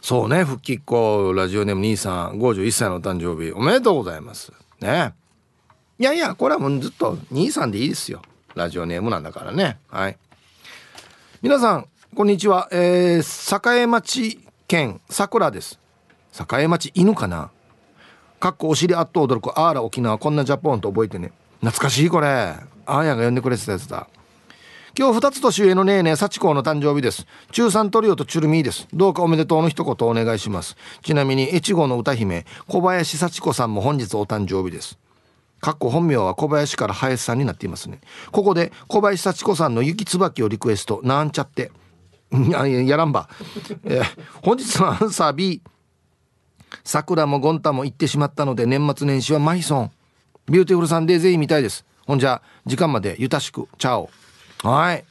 [0.00, 4.52] そうね復帰っ子ラジオネーム兄さん51歳の誕生日おめでとうございます。
[4.80, 5.14] ね。
[5.98, 8.22] いやいやこれはもうずっと兄さんでいいですよ。
[8.54, 9.78] ラジオネームなんだからね。
[9.88, 10.18] はい。
[11.42, 15.80] 皆さんこんにちは、えー、栄町県桜です。
[16.58, 17.50] 栄町犬かな？
[18.40, 21.32] かっこお尻あっと驚くあーら沖縄こんなジャポンと覚えてね。
[21.60, 22.26] 懐かしいこれ。
[22.26, 24.08] あーやが呼んでくれてたやつだ。
[24.96, 27.26] 今日2つ年上のねえねえ幸子の誕生日です。
[27.50, 28.86] 中3トリオとチュルミーです。
[28.92, 30.76] どうかおめでとうの一言お願いします。
[31.02, 34.98] ちなみに越後の歌姫小林幸子さんも本日お誕生日です。
[35.60, 38.00] かっこ本名は小林から林さんになっていますね。
[38.30, 41.00] ここで小林幸子さんの雪椿をリクエスト。
[41.02, 41.72] なんちゃって。
[42.30, 43.28] やらんば、
[43.84, 44.04] えー、
[44.42, 45.62] 本日のアンサー B
[46.82, 49.92] 桜もゴンタも行ってしまったので年末年始はマイソン。
[50.46, 51.84] ビューティフルサンデー全員みたいです。
[52.06, 54.10] ほんじゃ時間までゆたしくチャオ。
[54.62, 55.04] はい。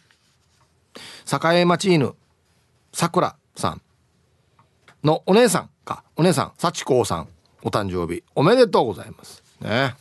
[1.55, 2.13] 栄町犬
[2.91, 3.81] 桜さん。
[5.03, 5.69] のお姉さん。
[5.85, 6.03] か。
[6.15, 7.27] お姉さん幸子さん。
[7.63, 8.23] お誕生日。
[8.35, 9.43] おめでとうございます。
[9.61, 9.95] ね。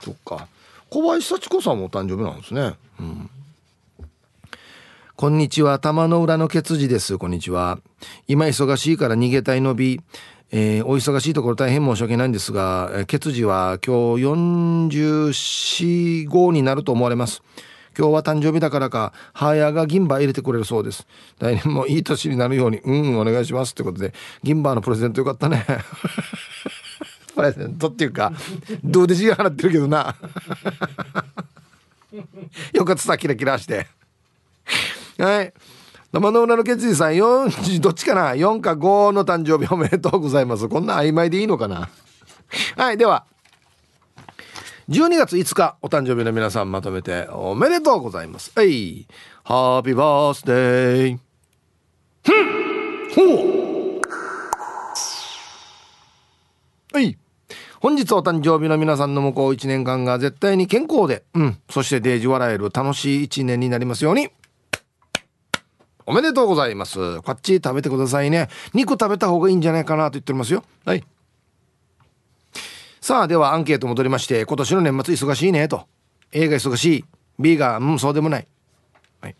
[0.00, 0.48] そっか。
[0.90, 2.74] 小林幸子さんもお誕生日なんですね。
[3.00, 3.30] うん。
[5.16, 5.78] こんにちは。
[5.78, 7.18] 玉の裏のケツジです。
[7.18, 7.78] こんにちは。
[8.26, 10.00] 今忙しいから逃げたいのび。
[10.50, 17.42] えー、お忙しいところ大変申し訳ないんですが、えー、血児は今日44、5になると思われます。
[17.96, 21.06] 今日は誕生日だからか、母親が銀歯入れてくれるそうです。
[21.38, 23.70] 来年もいい年になるように、うん、お願いします。
[23.70, 25.64] ってことで、銀歯のプレゼントよかったね。
[27.34, 28.32] プレゼントっていうか、
[28.82, 30.16] どうで字払ってるけどな。
[32.72, 33.86] よかった、キラキラして。
[35.18, 35.52] はい。
[36.14, 40.68] 生の裏の決意さん4 どっちかな？4か5の誕生日おめでとうございます。
[40.68, 41.88] こんな曖昧でいいのかな？
[42.78, 43.24] はいでは。
[44.88, 48.52] 12月5日お誕生日の皆さんまとめておめでとうございます。
[48.54, 49.08] はい。
[49.42, 51.18] ハッピーバースデー
[52.22, 53.34] ふん。
[53.34, 54.00] ほう。
[56.92, 57.18] はい。
[57.80, 64.30] 本日お誕生日の皆さんの向こう1年間が絶対に健康で、うん、そしてデージ笑える楽しい1年になりますように。
[66.06, 67.22] おめでとうございます。
[67.22, 68.48] こっち食べてくださいね。
[68.74, 70.62] 肉食べた方がいいんじゃないかなと言っておりますよ。
[70.84, 71.04] はい。
[73.00, 75.86] さあ、ではアンケート戻りまして、今年の年末忙しいねと。
[76.32, 77.04] A が忙しい。
[77.38, 78.46] B が、うん、そうでもない。
[79.20, 79.36] はい。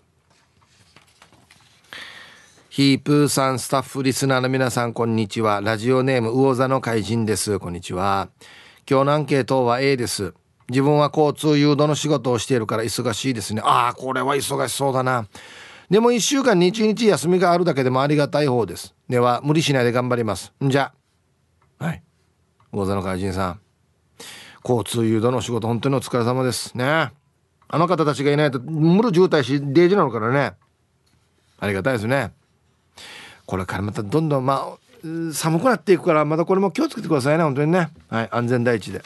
[2.71, 5.61] ヒープーさん、スタッフ、リスナーの皆さん、こんにちは。
[5.61, 7.59] ラジオネーム、魚座の怪人です。
[7.59, 8.29] こんにちは。
[8.89, 10.33] 今日のアンケートは A です。
[10.71, 13.61] 自分は交通誘導の仕事をしているから忙しいですね。
[13.65, 15.27] ああ、これは忙しそうだな。
[15.91, 18.95] でも1週間に1日休みがあるだけでもありがたい方です。
[19.09, 20.53] では無理しないで頑張ります。
[20.64, 20.93] んじゃ。
[21.78, 22.03] はい。
[22.72, 23.61] 魚座の怪人さん。
[24.64, 26.76] 交通誘導の仕事本当にお疲れ様です。
[26.76, 27.12] ね。
[27.68, 30.55] あの方たちがいないと無理渋滞しデージなのからね。
[31.59, 32.32] ありがたいですね。
[33.47, 34.78] これからまたどんどんまあ
[35.35, 37.91] 寒くなっていくからまたこれも気をつけてくださいね本当にね。
[38.09, 39.03] はい安全第一で。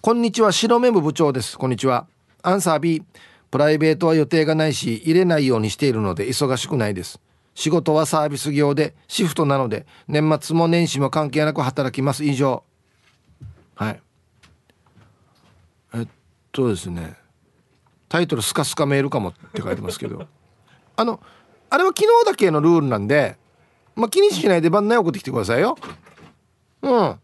[0.00, 1.58] こんにちは白目部部長です。
[1.58, 2.06] こんにちは。
[2.42, 3.02] アンサー B
[3.50, 7.20] プライベートは予定がないし入れないようにしているので忙しくないです。
[7.54, 12.24] 仕事はサービス業でシフトなので年末も年始も関係なく働きます。
[12.24, 12.62] 以上。
[13.74, 14.00] はい。
[15.94, 16.08] えっ
[16.52, 17.16] とですね。
[18.08, 20.26] タイトル「スカスカメールかも」って書いてますけど。
[20.96, 21.20] あの
[21.70, 23.36] あれは昨日だけのルールなんで
[23.94, 25.76] まあ気にしないで番内送ってきてくださいよ。
[26.82, 27.20] うん。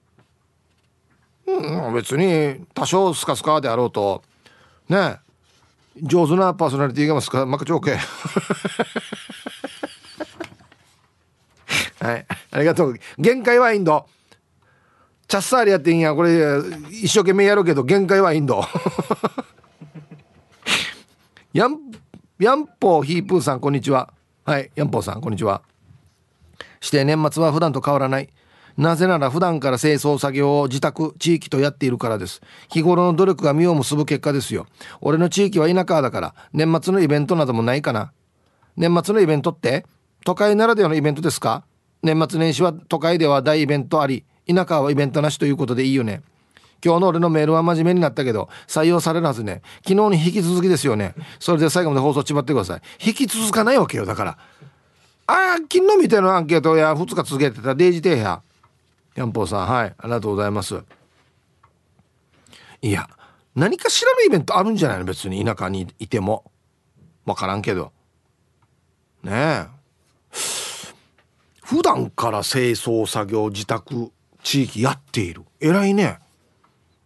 [1.46, 4.22] うん、別に多少スカスカであろうと。
[4.88, 5.20] ね
[6.02, 7.96] 上手なパーソナリティがますかマカチョーケ
[12.04, 12.26] はい。
[12.50, 12.94] ありがとう。
[13.18, 14.06] 限界はインド。
[15.26, 16.14] チャッサーリやっていいんや。
[16.14, 16.58] これ
[16.90, 18.62] 一生懸命やるけど限界はインド。
[21.52, 21.78] ヤン
[22.38, 24.12] ヤンポーヒープーさんこんにちは。
[24.44, 24.70] はい。
[24.74, 25.62] ヤンポーさんこんにちは。
[26.80, 28.28] して年末は普段と変わらない。
[28.76, 32.42] なぜなら普段から清掃作業を自宅地域とやっているからです。
[32.68, 34.66] 日頃の努力が実を結ぶ結果ですよ。
[35.00, 38.12] 俺の地域は田舎だから年末のイベントなどもないかな。
[38.76, 39.86] 年末のイベントって
[40.24, 41.64] 都会ならではのイベントですか？
[42.02, 46.20] 年末年始は都会では大イベントあり田舎はイベントなしということでいいよね。
[46.84, 49.62] 今日の俺のメールは真面目になったけど採用されるはずね。
[49.88, 51.14] 昨日に引き続きですよね。
[51.40, 52.82] それで最後まで放送ちまってください。
[53.04, 54.38] 引き続かないわけよだから。
[55.28, 58.42] ああ昨日みたいなアンケートや2日続けてたデイジ停車ヤ
[59.24, 60.82] ンポーさんはいありがとうございます。
[62.82, 63.08] いや
[63.54, 65.04] 何かしらのイベントあるんじゃないの？
[65.06, 66.50] 別に田舎にいても。
[67.24, 67.92] 分からんけど。
[69.22, 69.66] ねえ。
[71.62, 74.12] 普段から清掃作業自宅
[74.44, 75.42] 地域やっている。
[75.58, 76.18] 偉いね。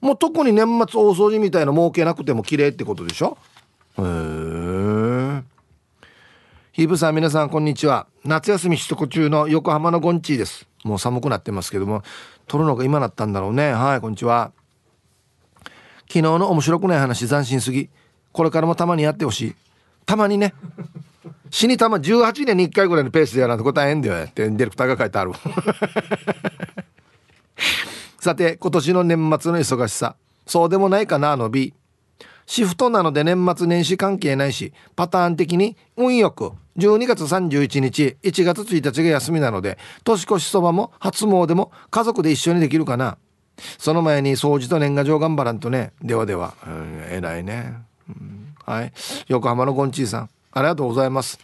[0.00, 3.38] もう特に年末大掃除みたいな儲けなくても綺麗ってことでしょ？
[3.98, 5.42] へえ。
[6.72, 8.06] ヒーブさん皆さんこんにちは。
[8.24, 10.66] 夏休み取得中の横浜のゴンチーです。
[10.84, 12.02] もう寒くなってますけども
[12.46, 13.72] 撮るのが今なったんだろうね。
[13.72, 14.52] はいこんにちは。
[16.08, 17.88] 昨日の面白くない話斬新すぎ。
[18.32, 19.54] これからもたまにやってほしい。
[20.06, 20.54] たまにね。
[21.50, 24.24] 死にたま18年に1回ぐらいのペースでやらんと答えんだよ。
[24.24, 25.32] ってディレクターが書いてある。
[28.18, 30.16] さて今年の年末の忙しさ。
[30.46, 31.72] そうでもないかなの B
[32.50, 43.18] シフトなので年末年始関係ないしパターン的に運よく12月31日1月1日が休みなので年越しそばも初詣も家族で一緒にできるかな。
[43.78, 45.92] その前に掃除と年賀状頑張らんとね。
[46.02, 47.74] ではでは、うん、偉いね、
[48.08, 48.92] うん、はい。
[49.28, 50.30] 横浜のゴンチーさん。
[50.50, 51.38] ありがとうございます。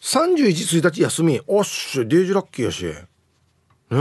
[0.00, 1.38] 31、1日休み。
[1.46, 2.04] おっしゃ。
[2.06, 2.84] デージラッキーやし。
[2.84, 2.94] ね
[3.90, 3.96] え。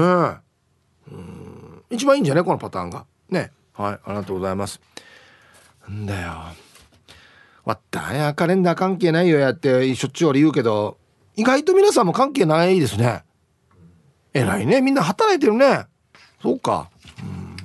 [1.11, 1.83] うん。
[1.89, 2.43] 一番いいんじゃね？
[2.43, 3.05] このパターンが。
[3.29, 4.79] ねはいありがとうございます。
[5.89, 6.29] んだよ。
[7.65, 9.95] わったやカレンダー関係ないよやって。
[9.95, 10.97] しょっちゅう俺言うけど。
[11.35, 13.23] 意外と皆さんも関係ないですね。
[14.33, 14.81] 偉いね。
[14.81, 15.85] みんな働いてるね。
[16.41, 16.89] そうか。
[17.19, 17.57] うん。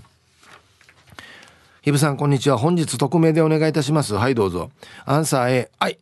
[1.82, 2.58] ひぶさんこんにちは。
[2.58, 4.14] 本日匿名でお願いいたします。
[4.14, 4.70] はいどうぞ。
[5.04, 5.98] アンサー A はい。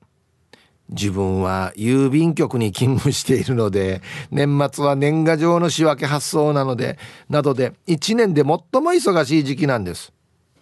[0.88, 8.58] 自分は郵便局に勤務しているので年末は年賀状の仕分け発送なのでなどで1年で最も
[8.92, 10.12] 忙しい時期なんです。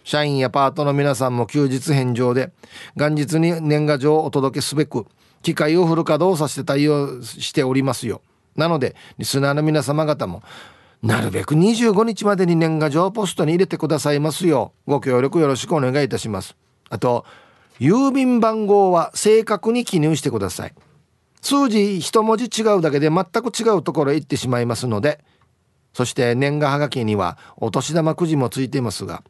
[0.03, 2.51] 社員やパートの皆さんも休日返上で
[2.95, 5.07] 元日に年賀状をお届けすべく
[5.41, 8.21] 機械をフル稼働させて対応しておりますよ。
[8.55, 10.43] なのでリスナーの皆様方も
[11.03, 16.55] なるべく25日までに年賀状ポストに入れてくださいますようご協力よろしくお願いいたします。
[16.89, 17.25] あと
[17.79, 20.73] 郵便番号は正確に記入してください。
[21.45, 25.23] 数字一文字違うだけで全く違うところへ行ってしまいますので
[25.93, 29.23] そして年賀はがきにはお年玉くじもついていますが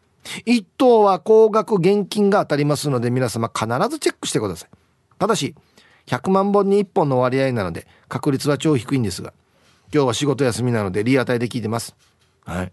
[0.45, 4.69] 1等は高額現金が当たりますので皆様必ずチェックしてください。
[5.19, 5.55] ただし
[6.05, 9.33] 100万本に1本の割合なので確率は超低いんですが
[9.93, 11.97] 今日は仕事休みなのでリアタイで聞いてます。
[12.45, 12.71] はい。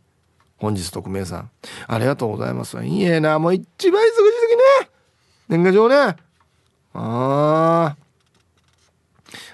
[0.57, 1.51] 本日匿名さん
[1.89, 2.81] ありがとうございます。
[2.85, 4.13] いいえなもう一番忙しい
[4.81, 4.92] 時ね。
[5.49, 6.17] 年賀状ねあ
[6.95, 7.97] あ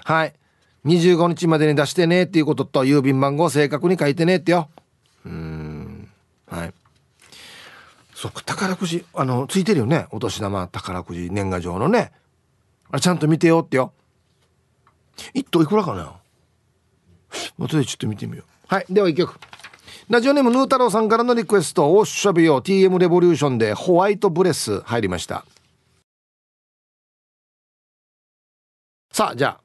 [0.03, 0.33] はい
[0.85, 4.69] 25日までに出してねっていうことと郵便番号正確に書いてねってよ
[5.25, 6.09] うん
[6.47, 6.73] はい
[8.13, 12.11] そっか宝くじあのついてるよねお年玉宝くじ年賀状のね
[12.91, 13.93] あれちゃんと見てよってよ
[15.33, 16.13] 一等いくらかな
[17.57, 19.39] 後でちょっと見てみようはいでは一曲
[20.09, 25.45] ラジオネームヌー太郎さんからのリクエスト「おっしゃべよ TM レボリューション」でホワイトブレス入りました
[29.19, 29.59] さあじゃあ。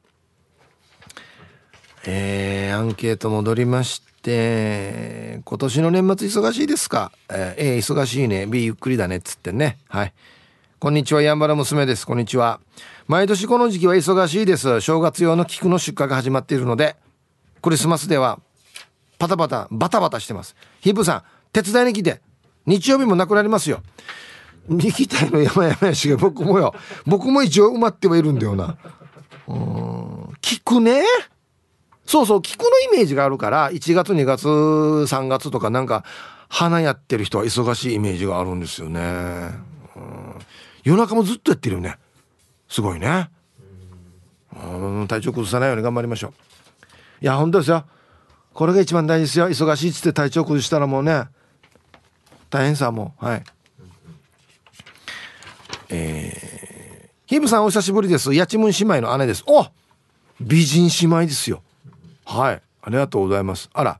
[2.07, 7.13] えー、アンケート戻りましで今年の年末忙しいですか？
[7.31, 8.47] えー、A 忙しいね。
[8.47, 9.79] B ゆっくりだねっつってね。
[9.87, 10.15] はい。
[10.81, 12.05] こんにちはやんばら娘です。
[12.05, 12.59] こんにちは。
[13.07, 14.81] 毎年この時期は忙しいです。
[14.81, 16.97] 正月用の菊の出荷が始まっているので
[17.63, 18.41] クリスマスでは
[19.21, 20.57] パタパタバタバタしてます。
[20.81, 22.21] ヒップさん手伝いに来て。
[22.67, 23.83] 日曜日もなくなりますよ。
[24.69, 26.75] 行きたいの山々やしが僕もよ。
[27.07, 28.79] 僕も一応埋まってはいるんだよな。
[29.49, 30.25] うん。
[30.41, 31.03] 聞くね。
[32.07, 36.05] そうそう聞くのイメージがあるから1月2月3月とかなんか
[36.49, 39.01] 花やってる人は忙しいイメージがあるんですよね、
[39.97, 40.39] うん、
[40.85, 41.97] 夜中もずっとやってるよね。
[42.69, 43.31] すごいね。
[44.55, 45.09] うん。
[45.09, 46.33] 体調崩さないように頑張りましょう。
[47.23, 47.85] いや本当ですよ。
[48.53, 49.49] これが一番大事ですよ。
[49.49, 51.25] 忙しいっつって体調崩したらもうね
[52.51, 53.45] 大変さもうはい。
[55.89, 56.54] えー、
[57.35, 58.33] ヒブさんお久しぶりです。
[58.33, 59.43] やちむん姉妹の姉です。
[59.49, 59.67] お
[60.41, 61.63] 美人姉妹ですよ。
[62.25, 62.63] はい。
[62.81, 63.69] ありがとうございます。
[63.73, 63.99] あら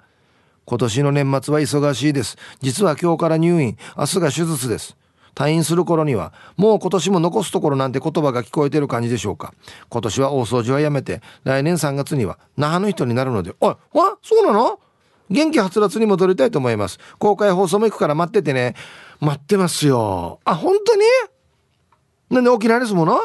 [0.65, 2.37] 今年の年末は忙しいです。
[2.61, 3.77] 実は今日から入院。
[3.99, 4.97] 明日が手術です。
[5.35, 9.53] 退院する頃にはもう今年も残すところなんて言葉が聞こえてる感じでしょうか。
[9.89, 13.53] 今年は大掃除はやめて来年3月には那覇の人になるので。
[13.59, 14.79] おいわそうなの？
[15.29, 17.01] 元気はつらつに戻りたいと思います。
[17.19, 18.77] 公開放送も行くから待っててね。
[19.19, 20.39] 待ってますよ。
[20.45, 21.03] あ本当に？
[22.31, 23.19] なんで沖縄ですもの？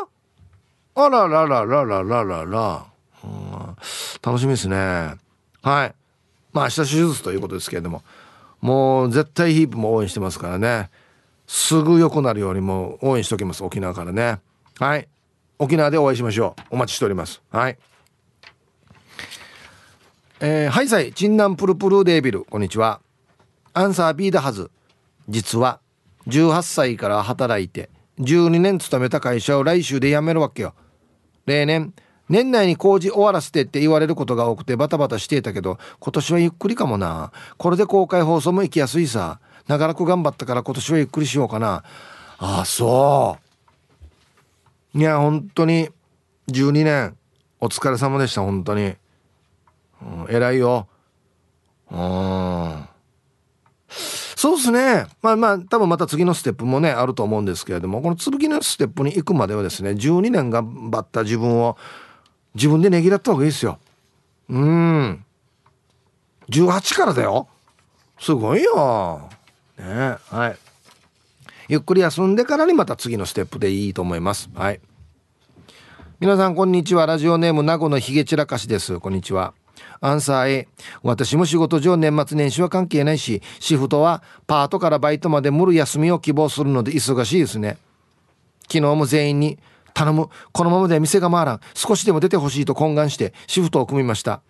[0.95, 2.86] あらららららららら、
[3.24, 3.76] うん、
[4.22, 4.76] 楽しみですね。
[4.76, 5.16] は
[5.86, 5.93] い。
[6.52, 8.04] まあ明日手術ということですけれども。
[8.62, 10.89] もう絶対ヒープも応援してますからね。
[11.47, 13.64] すぐ良くなるようにも応援しておきます。
[13.64, 14.39] 沖縄からね。
[14.80, 15.08] はい。
[15.58, 16.62] 沖縄でお会いしましょう。
[16.72, 17.41] お待ちしております。
[17.50, 17.78] はい。
[20.41, 22.43] えー、ハイサイチンナンプルプルデービル。
[22.43, 23.00] こんにちは。
[23.74, 24.72] アンサー B だはず
[25.30, 25.80] 実は
[26.28, 27.89] 18歳から働いて
[28.20, 30.74] 12年勤めた会社を来週で辞めるわけよ。
[31.45, 31.93] 例年
[32.30, 37.32] 年内に工事終わらせてって言われることが多くてバタバタしていたけど今年はゆっくりかもな。
[37.57, 39.39] これで公開放送も行きやすいさ。
[39.67, 41.84] 長らく頑張ったから今年はゆっくりしようかな。
[42.38, 43.38] ああそ
[44.93, 44.97] う。
[44.97, 45.89] いや本当に
[46.49, 47.15] 12年。
[47.61, 48.95] お疲れ様でした本当に、
[50.01, 50.88] うん、偉いよ。
[51.91, 52.88] うん。
[54.40, 55.06] そうですね。
[55.22, 61.76] まあまあ多分また次のステップもねあると思うんですけれどもこの次のステップに行くまではですね12年頑張った自分を
[62.56, 63.80] 自分でねぎらった方がいいですよ。
[64.48, 65.26] うん。
[66.48, 67.50] 18からだよ。
[68.18, 69.28] すごいよ。
[69.78, 70.58] ねはい。
[71.68, 74.50] ゆっくり休んでからにまた次のステップでいいと思います。
[74.54, 74.80] はい。
[76.22, 77.06] 皆さんこんにちは。
[77.06, 79.02] ラジオネーム名護のひげ散らかしです。
[79.02, 79.54] こんにちは。
[80.02, 80.68] アンサー A
[81.04, 87.78] 私も仕事上年末年始は関係ないしシフトはパートからバイトまで無理休みを希望するので忙しいですね。
[88.64, 89.58] 昨日も全員に
[89.93, 90.30] 頼む。
[90.52, 91.60] このままでは店が回らん。
[91.74, 94.41] 少しでも出てほしいと懇願してシフトを組みました。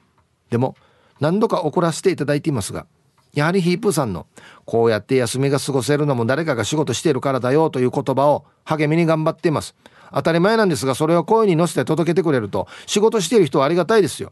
[0.50, 0.76] でも
[1.20, 2.86] 何度か怒らせていただいていますが
[3.34, 4.26] やはりヒープーさんの
[4.66, 9.76] こうやって休みが過ごせるのも誰かが仕事してるからだよという言葉を励みに頑張っています。
[10.12, 14.32] 当たり前なんですがそれを声に乗せて届けてくれると仕事している人はありがたいですよ。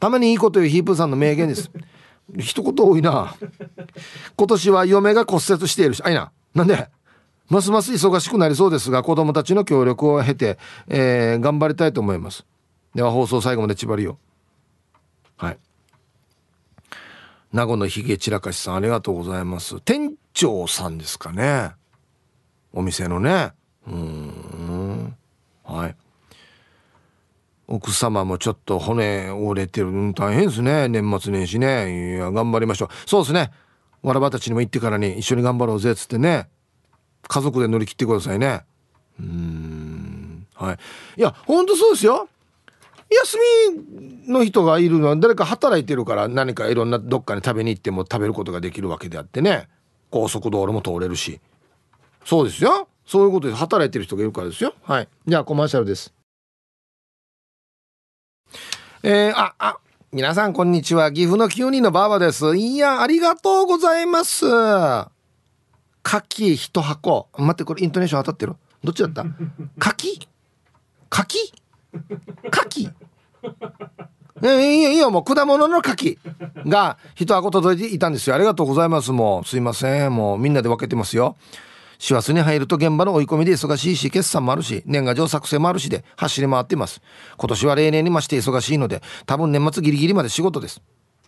[0.00, 1.70] たまにいいこと言うヒープーさんの名言です。
[2.38, 3.34] 一言多いな。
[4.36, 6.32] 今年は嫁が骨折しているしあいな。
[6.54, 6.88] なんで？
[7.48, 12.44] ますます忙しくなりそうですが子供たちの協力を経て、えー、頑張りたいと思います。
[12.94, 14.18] では放送最後まで縛りよ
[15.36, 15.58] はい。
[17.52, 19.80] 名護のひげ散らかしさんありがとうございます。
[19.80, 21.70] 店長さんですかね。
[22.72, 23.52] お店のね。
[23.86, 25.16] うん
[25.64, 25.96] はい
[27.68, 30.88] 奥様もちょっと骨折れてる大変ですね。
[30.88, 32.16] 年末年始ね。
[32.16, 32.88] いや頑張りましょう。
[33.08, 33.50] そうですね。
[34.02, 36.48] わらばたちにも行ってからに一緒に頑張ろうぜっつってね。
[37.26, 38.64] 家族で乗り切ってくださいね。
[39.18, 40.46] うん。
[40.54, 40.78] はい。
[41.16, 42.28] いやほんとそうですよ。
[43.10, 43.38] 休
[44.28, 49.68] みの人がいるのは誰か働いてるから何かいろんなどっかに食べに行っても食べることができるわけであってね。
[50.10, 51.40] 高速道路も通れるし。
[52.24, 52.88] そうですよ。
[53.06, 54.74] そういうことで働いてる人がいるからですよ。
[54.82, 55.08] はい。
[55.26, 56.12] じゃあコマーシャルです。
[59.02, 59.78] えー、ああ
[60.12, 61.12] 皆さんこんにちは。
[61.12, 62.56] 岐阜の9人のばあばです。
[62.56, 64.46] いやありがとうございます。
[64.46, 64.52] 牡
[66.04, 67.28] 蠣一箱。
[67.36, 68.54] 待ってこれイントネーション当たってる？
[68.82, 69.22] どっちだった？
[69.22, 69.30] 牡
[69.78, 70.28] 蠣
[71.10, 71.36] 牡蠣
[71.92, 72.92] 牡蠣
[74.42, 76.18] いいよいいよもう果物の柿
[76.66, 78.36] が一箱届いていたんですよ。
[78.36, 79.12] ありがとうございます。
[79.12, 80.14] もうすいません。
[80.14, 81.36] もうみんなで分けてますよ
[81.98, 87.00] 師走に入ると現場の追い込みで忙しいし決算もあるし年賀状作成もあるしで走り回っています。
[87.36, 90.82] 今年は例年に増して忙しいので多分年末ギリギリまで仕事です。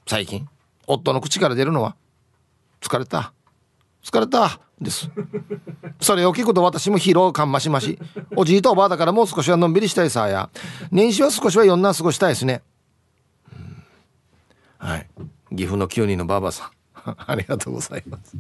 [0.07, 0.49] 最近
[0.87, 1.97] 夫の口から出るのは
[2.81, 3.33] 疲れた。
[4.03, 4.61] 疲れた。
[4.81, 5.11] です。
[6.01, 7.99] それを聞くと私も疲労感増し増し。
[8.37, 10.51] おじいとおばあだからもう少しはのんびりしたいさや。
[10.91, 12.63] 年始は少しは4な過ごしたいですね、
[14.79, 15.09] はい。
[15.51, 16.71] 岐阜の9人のばあばさん。
[17.27, 18.37] ありがとうございます。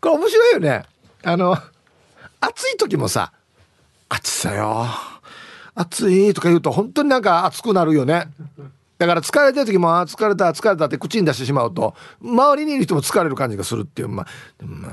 [0.00, 0.84] これ面白いよね
[1.22, 1.56] あの
[2.40, 3.32] 暑い時もさ
[4.08, 4.86] 暑さよ
[5.74, 8.28] 暑いとか言うと本当になんか暑くなるよね
[8.98, 14.26] だから疲れてる時も「あ疲れた疲れた」って口に出してしまうと周りにいる人も疲れる感じがするっていうまあ、
[14.64, 14.92] まあ、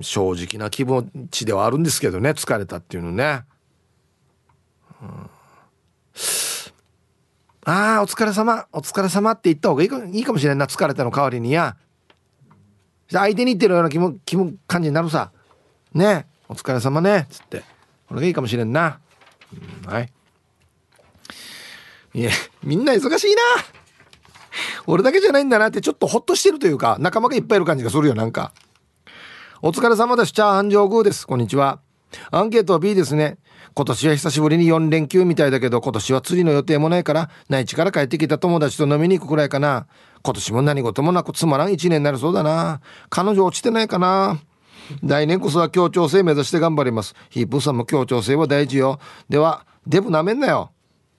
[0.00, 3.44] 正直な気持ちではあるんですけどね疲れたっていうのね。
[5.00, 5.08] うん、
[7.64, 11.76] ああお疲れ様お疲れ様って言った方がいいかもしれんな疲れたの代わりにや。
[13.18, 15.30] 相手に言ってるような気も気も感じになるさ。
[15.94, 17.62] ねお疲れ様ねつって
[18.08, 19.00] これがいいかもしれんな。
[19.84, 20.12] うん、はい。
[22.14, 22.30] いや、
[22.62, 23.42] みんな忙しいな。
[24.86, 28.52] 俺だけじゃないんだなってちょっとホッとしてるというか、仲間がいっぱいいる感じがするよ、なんか。
[29.62, 30.32] お疲れ様です。
[30.32, 31.26] チャーハン上宮です。
[31.26, 31.80] こんにちは。
[32.30, 33.38] アンケートは B ですね。
[33.74, 39.86] 今年は久しぶりに4連休みたいだけど、今年は釣りの予定もないから、内地から帰ってきた友達と飲みに行くくらいかな。
[40.22, 42.80] 今年も何事もなくつまらん1年になりそうだな。
[43.08, 44.38] 彼女落ちてないかな。
[45.02, 47.14] 来年こそは協調性目指して頑張ります。
[47.30, 49.00] ヒープーさんも協調性は大事よ。
[49.28, 50.72] では、デブなめんなよ。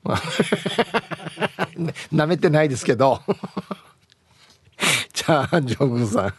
[2.12, 3.22] なめてないですけど
[5.14, 6.34] チャーハンジョンさん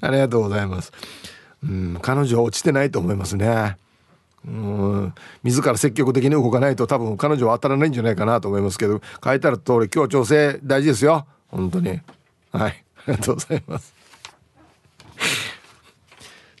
[0.00, 0.92] ありがとうございます
[1.62, 3.76] うん彼女落ちてないと思いますね
[4.46, 5.14] うん。
[5.42, 11.26] 自ら積極的に動かないと多分彼女は当たらないんじゃないかなと思いますけど書いてある通り協調性大事ですよ。
[11.48, 12.00] 本当に。
[12.52, 12.84] はい。
[13.06, 13.94] ありがとうございます。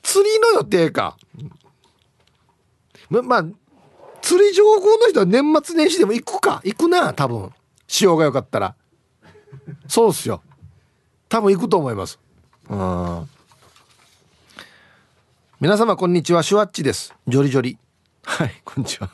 [0.02, 1.16] 釣りの予定か。
[3.10, 3.44] まあ
[4.22, 6.62] 釣り情報の人は年末年始でも行くか。
[6.64, 7.52] 行くな多分。
[7.86, 8.74] 潮が良かったら。
[9.86, 10.42] そうっすよ。
[11.28, 12.18] 多分行くと思います。
[12.70, 13.28] うん。
[15.64, 16.42] 皆様こんにちは。
[16.42, 17.14] シュワッチです。
[17.26, 17.78] ジョリジョリ。
[18.22, 19.08] はいこんにちは。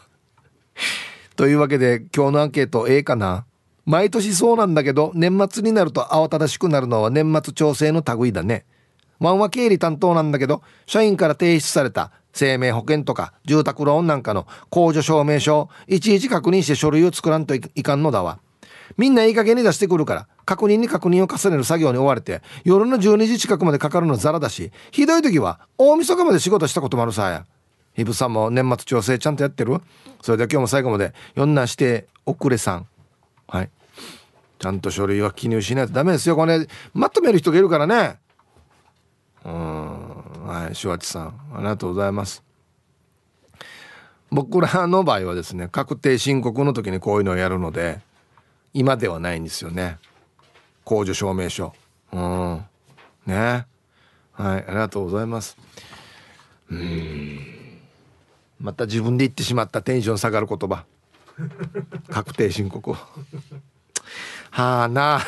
[1.36, 3.46] というわけで今日のアンケート A かな？
[3.86, 8.64] 毎年そうなんだけど年末になると慌ただしくなるのは年末調整の類だね。
[9.20, 18.40] ワンは経理担当なんだけど社員から提出された生命保険とか住宅ローンなんかの控除証明書をいちいち確認して書類を作らんといかんのだわ。
[18.96, 27.46] みんないい加減に出してくるから確認に確認を重ねる作業に追われて夜の12時近くまでかかるのザラだしひどい時は大晦日まで仕事したこともあるさや。
[27.92, 29.80] ヒブさんも年末調整ちゃんとやってる？
[30.22, 32.86] それでは今日も最後まで読んなして遅れさん。
[33.48, 33.70] はい。
[34.60, 36.36] ちゃんと書類は記入しないとダメですよ。
[36.36, 38.18] これ、ね、まとめる人がいるからね。
[39.44, 40.46] うん。
[40.46, 40.74] はい。
[40.74, 41.40] シュワチさん。
[41.52, 42.44] ありがとうございます。
[44.30, 48.00] 僕らの場合はですね、確定申告の時にこういうのをやるので、
[48.72, 49.98] 今ではないんですよね。
[50.84, 51.72] 控除証明書。
[52.12, 52.64] うん。
[53.26, 53.66] ね。
[54.32, 54.60] はい。
[54.64, 55.56] ありがとうございます。
[56.70, 57.40] うん。
[58.60, 60.84] また自分で言ってしまったテンション下がる言葉。
[62.10, 62.94] 確定申告。
[64.50, 65.20] はあな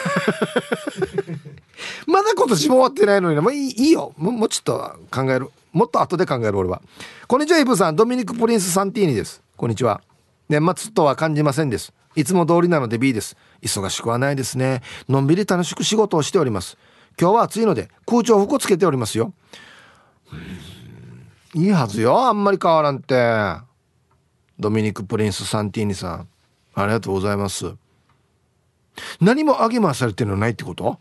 [2.07, 6.82] まだ今年も終わってないのにもういいよももうちょっと考えるもっと後で考える俺は
[7.28, 10.01] こんにちはイブさんドミニク・プリンス・サンティーニですこんにちは
[10.49, 13.37] 年末とは感じませんですいつも通りなので B です。
[13.63, 14.83] 忙しくはないですね。
[15.09, 16.77] のんびり楽しく仕事をしております。
[17.21, 19.33] 今日は暑いので空調服をつけておりますよ。
[21.55, 23.57] いいはずよあんまり変わらんって。
[24.59, 26.29] ドミニク・プリンス・サンティーニさん。
[26.75, 27.75] ありがとうございます。
[29.21, 30.99] 何も揚げ回されてるのないってこと？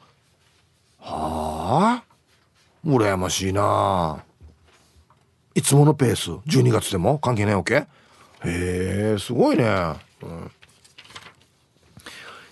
[1.00, 2.04] はあ？
[2.86, 4.24] 羨ましいな。
[5.54, 6.32] いつものペース。
[6.50, 7.20] 12月でも？
[7.20, 7.76] 関係ないわけ？
[7.76, 7.88] へ
[8.46, 9.66] えすごいね、
[10.24, 10.52] うん、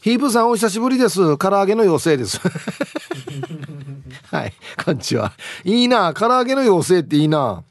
[0.01, 1.37] ヒープさんお久しぶりです。
[1.37, 2.39] 唐揚げの妖精です。
[4.31, 4.53] はい
[4.85, 5.33] こんにちは。
[5.65, 6.13] いいな。
[6.13, 7.63] 唐揚げの妖精っていいな。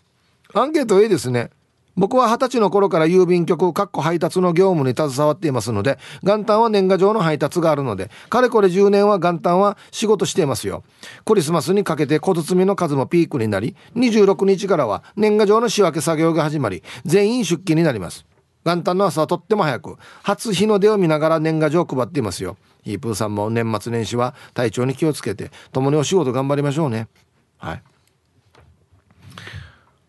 [0.53, 1.51] アンケート A ですね。
[1.97, 10.85] 僕は二十歳の頃から郵便局かっこ配達の業務に携わっていますので元旦は年賀状の配達があるのでかれこれ10年は元旦は仕事していますよ。
[11.25, 18.27] クリスマスにかけて小包の数もピークになり26日からは年賀状の仕分け作業が始まり全員出勤になります
[18.65, 19.97] 元旦の朝はとっても早く。
[20.23, 22.57] 初日の出を見ながら年賀状を配っていますよ。
[22.85, 27.09] ヒープーさんも年末年始は体調に気をつけて共にお仕事頑張りましょうね。
[27.57, 27.83] はい。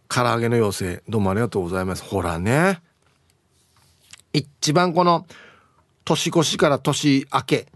[0.08, 2.04] 唐揚げの妖精どうもありがとうございます。
[2.04, 2.82] ほらね。
[4.34, 5.26] 一番この
[6.06, 7.68] 年越しから年明け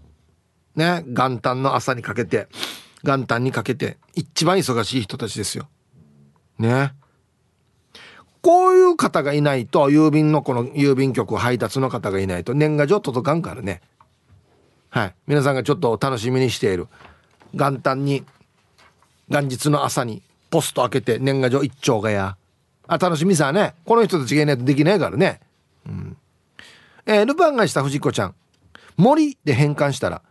[0.75, 2.47] ね元旦の朝にかけて
[3.03, 5.67] 元旦にかけて一番忙しい人たちですよ。
[6.57, 6.93] ね。
[8.43, 13.81] こういう方がいないと郵便のこの郵便局配達の方がいないと年賀状届かんからね。
[14.89, 15.15] はい。
[15.27, 16.89] 皆さんがちょっと楽しみにしている。
[17.53, 18.25] 元旦に
[19.29, 22.35] 元日の朝にポスト開けて年賀状一丁がや。
[22.85, 23.75] あ楽しみさね。
[23.85, 25.39] この人たちがいないとできないからね。
[25.87, 26.17] うん。
[27.05, 28.35] えー、ルパンがした藤子ちゃん。
[28.97, 30.21] 森で変換したら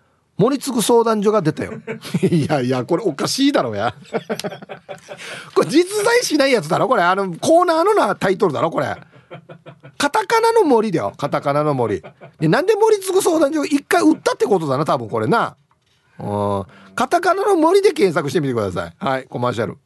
[0.42, 1.74] 森次相談所が出たよ。
[2.28, 3.94] いやいやこれおかしいだろうや。
[5.54, 7.02] これ実在しないやつだろこれ。
[7.02, 8.96] あのコーナーのなタイトルだろこれ。
[9.98, 11.12] カタカナの森だよ。
[11.16, 12.02] カタカナの森。
[12.40, 15.56] でなんで森次相談所一回売ったってことだな多分これな。
[16.18, 16.64] うん。
[16.96, 18.94] カタカナの森で検索してみてください。
[18.98, 19.78] はいコマーシャル。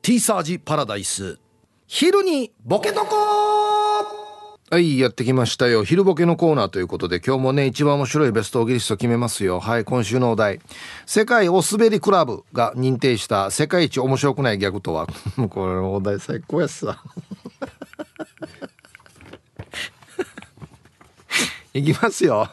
[0.00, 1.38] ティーサージパラダイス。
[1.86, 3.33] 昼にボケとこ
[4.74, 5.84] はいやってきましたよ。
[5.84, 9.60] 昼ボケのコーナーということで今日もね一番面白いベストオギリスト決めますよ。
[9.60, 10.58] はい今週のお題。
[11.06, 15.06] 世界おすべりクラブが認定した世界一面白くないギャグとは？
[15.48, 17.00] これお題最高やさ
[21.72, 22.48] いきますよ。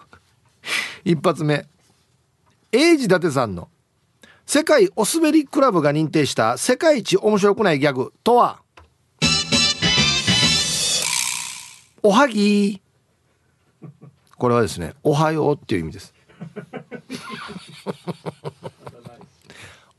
[1.03, 1.65] 一発目。
[2.71, 3.67] 英治伊達さんの
[4.45, 8.61] 世界おすべりクラブが認定した世界一面白くないギャグとは？
[12.03, 12.81] おはぎ。
[14.37, 16.13] これはですねおはようっていう意味です。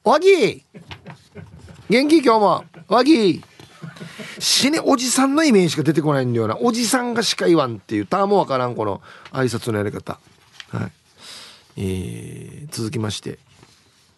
[0.02, 0.64] おはぎ。
[1.88, 2.18] 元気？
[2.18, 2.64] 今日も。
[2.88, 3.40] おはぎ。
[4.40, 6.58] 死ねおじさんのイメージしか出てこないんだよな。
[6.60, 8.06] おじさんがしか言わんっていう。
[8.06, 9.00] たもわからんこの
[9.30, 10.18] 挨拶のやり方。
[10.70, 10.92] はい。
[11.76, 13.38] えー、続きまして。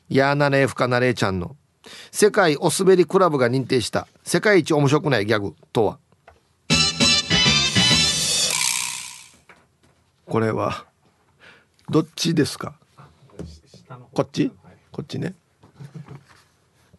[0.09, 1.55] やーなれふかなれちゃんの。
[2.11, 4.09] 世界おすべりクラブが認定した。
[4.22, 5.99] 世界一面白くないギャグとは？
[10.27, 10.87] これは。
[11.91, 12.75] どっちですか？
[14.14, 14.51] こっち？
[14.91, 15.35] こっちね。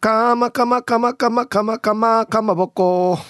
[0.00, 3.18] かまかまかまかまかまかまかまぼこ。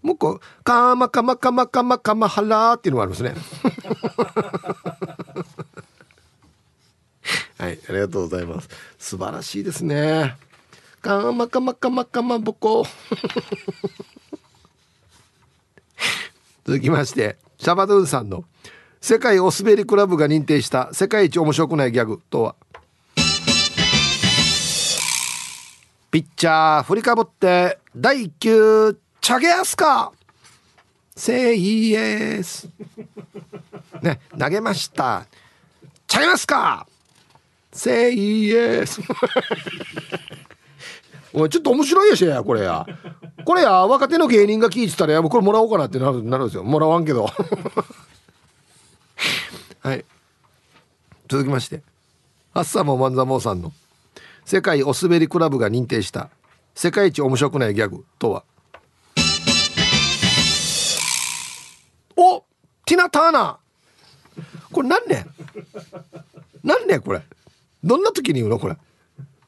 [0.00, 3.34] もうこうかまかまかまかまかまはらっていうのがありますね。
[7.58, 8.68] はいありがとうございます。
[8.98, 10.36] 素晴らしいですね。
[11.02, 12.86] かまかまかまかまぼこ。
[16.68, 18.44] 続きましてシャバドゥンさんの
[19.00, 22.56] 世界おすべりクラブが認定した世界一面白くないギャグとは？
[26.10, 30.12] ピッチャー振りかぶって第1球チャゲアスカ。
[31.16, 32.68] セイエス。
[34.02, 35.26] ね投げました。
[36.06, 36.86] チャゲますか
[37.72, 39.00] セイエス。
[41.32, 42.86] おいちょっと面白いやしやこれや。
[43.44, 46.64] これや若手の芸人が聞いてたらやこれもらおうかなってなるなるんですよ。
[46.64, 47.28] もらわんけど。
[49.80, 50.04] はい。
[51.28, 51.82] 続きまして。
[52.54, 53.72] ハッサモマンザモさんの。
[54.44, 56.30] 世界おすべりクラブが認定した。
[56.74, 58.44] 世界一面白くないギャグとは。
[62.16, 62.44] お
[62.86, 63.56] ティナ・ターナー。
[64.72, 65.26] これ何年
[66.64, 67.22] 何年これ。
[67.84, 68.76] どんな時に言うのこれ。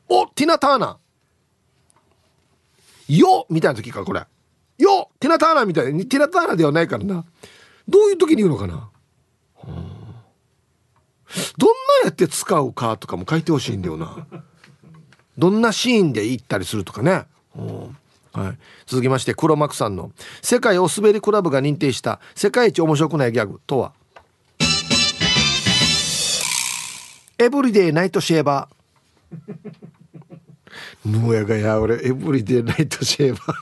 [0.09, 0.97] おティナ・ターナー。
[3.19, 4.25] よみたいな時かこれ。
[4.79, 7.25] よティナ・ターナーみたいにティナ・ターナーではないからな。
[7.89, 8.89] どういう時に言うのかな、
[9.67, 9.73] ど
[11.67, 14.27] んなやって使うかとかも書いてほしいんだよな。
[15.37, 17.25] どんなシーンで行ったりするとかね、
[18.33, 23.93] はい、続きまして黒幕さんの「世界おすべりクラブが認定した世界一面白くないギャグ」とは
[27.39, 29.55] 「エブリデイナイトシェーバー」
[31.05, 33.55] ぬやがや俺エブリデイナイトシェーバー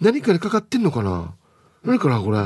[0.00, 0.82] 何かにかかってん。
[0.82, 1.34] のかな
[1.84, 2.38] 何かなこれ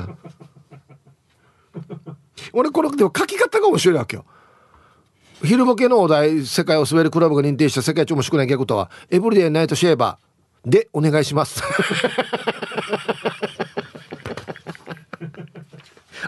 [2.53, 4.24] 俺このでも書き方が面白いわけよ
[5.43, 11.62] 昼ボケのお題世界を滑るクラブが認定した世界一面白くないギャグとはエブリデイナイトシェーバーでお願いします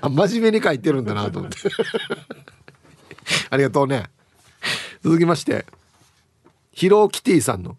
[0.01, 1.05] あ真面目に書いてるん。
[1.05, 1.59] だなと思って
[3.51, 4.05] ありがとうね
[5.03, 5.65] 続きまして
[6.73, 7.77] ヒローキティさんの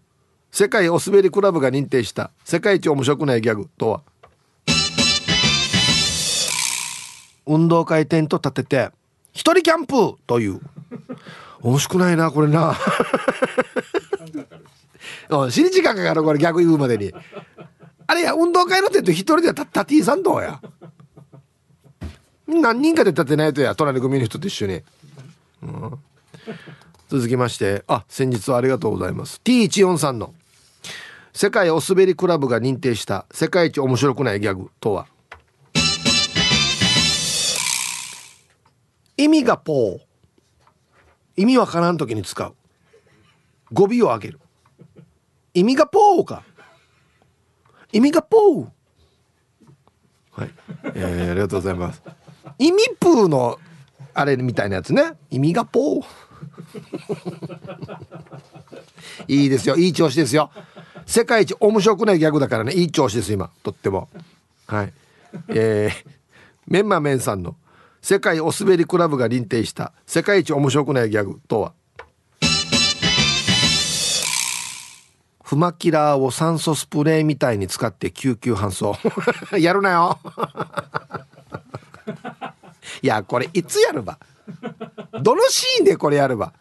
[0.51, 4.01] 世界おすべりクラブが認定した世界一面白くないギャグとは？
[7.45, 8.89] 運動会テント立てて
[9.34, 10.59] 一人キャンプという。
[11.61, 12.76] 面白くないなこれな。
[15.49, 17.13] 死に時間かかるこれ逆言うまでに。
[18.07, 20.59] あれや運動会のテント一人で立っていさんどうや？
[22.47, 24.82] 何人かで立てないとや隣組の人と一緒に、
[25.61, 25.97] うん。
[27.12, 29.41] 続きましてあ先日はありがとうございます。
[29.43, 30.34] T143 の
[31.34, 35.07] 世界おすべりクラブが認定した世界一面白くないギャグとは？
[39.18, 39.99] 意味がポー。
[41.36, 42.55] 意味わからん時に使う。
[43.74, 44.39] 語尾を上げる。
[45.53, 46.43] 意味がポーか。
[47.91, 48.68] 意味がポー。
[50.32, 50.51] はい、
[50.95, 52.01] えー、ありがとうございます。
[52.57, 53.59] 意味プーの
[54.14, 55.12] あれみたいなやつね。
[55.30, 56.30] 意味がポー。
[59.28, 59.76] いいですよ。
[59.76, 60.51] いい調子ですよ。
[61.05, 62.74] 世界一面白くないギャグだからね。
[62.74, 63.49] いい調子です今。
[63.64, 64.09] とっても。
[64.68, 64.93] はい。
[65.49, 66.09] えー、
[66.68, 67.55] メンマメンさんの
[68.01, 71.74] 世界お滑りクラブが認定した世界一面白くないギャグとは？
[75.43, 78.95] フマキラーを酸素スプレーみたいに使って救急搬送。
[79.59, 80.18] やるなよ。
[83.03, 84.18] いやこれいつやるば？
[85.22, 86.53] どのシーンでこれやれば？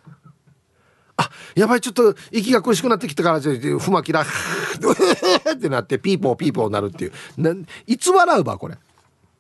[1.17, 7.13] あやばいちょっと息が苦しくなってきたからフマキラー ってなってピーポーピーポーなるっていう。
[7.37, 7.55] な
[7.87, 8.79] いつ笑うばこれ？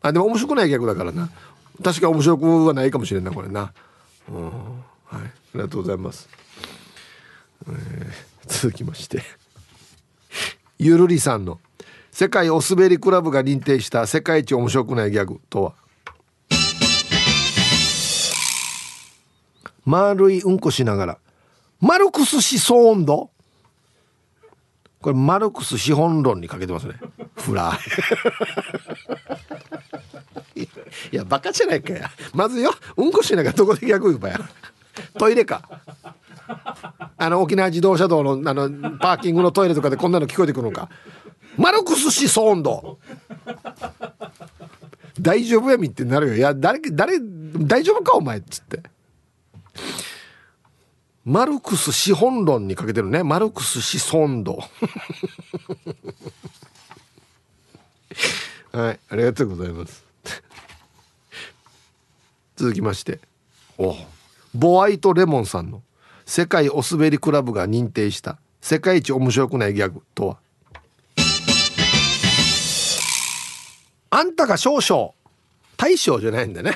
[0.02, 1.30] あでも面白くない逆だからな。
[1.82, 3.72] 確か面白くはないかもしれんなこれな。
[4.28, 4.44] うん。
[4.44, 4.52] はい。
[5.14, 5.20] あ
[5.54, 6.28] りがとうございます、
[7.66, 8.12] えー、
[8.46, 9.22] 続きまして。
[10.78, 11.58] ゆるりさんの
[12.12, 15.72] 世界お滑りクラブが認定した世界一面白くないギャグとは？
[19.90, 21.18] 丸いうんこしながら。
[21.80, 23.30] マルクス思想温度？
[25.00, 26.94] これマルクス資本論にかけてますね。
[27.36, 27.72] フラ
[30.54, 30.68] イい
[31.10, 32.10] やバカじゃないかや。
[32.34, 34.38] まずようんこしながらどこで逆言うばや。
[35.18, 35.62] トイレか。
[37.16, 40.88] あの沖縄自動車道のあのパーキングのトイレとかでこんなの聞こえてくるのか。
[41.56, 42.98] マルクス思想温度。
[45.18, 46.36] 大丈夫やみってなるよ。
[46.36, 48.82] いや誰誰大丈夫かお前っつって。
[51.24, 53.22] マルクス資本論にかけてるね。
[53.22, 54.58] マルクス資本度
[58.72, 60.04] はいありがとうございます。
[62.56, 63.20] 続きまして。
[63.78, 63.96] お。
[64.54, 65.82] ボアイトレモンさんの
[66.26, 70.38] 世界お滑りクラブが認定した世界一面白くないギャグとは？
[74.10, 75.12] あんたが少々
[75.76, 76.72] 大将じゃないんだね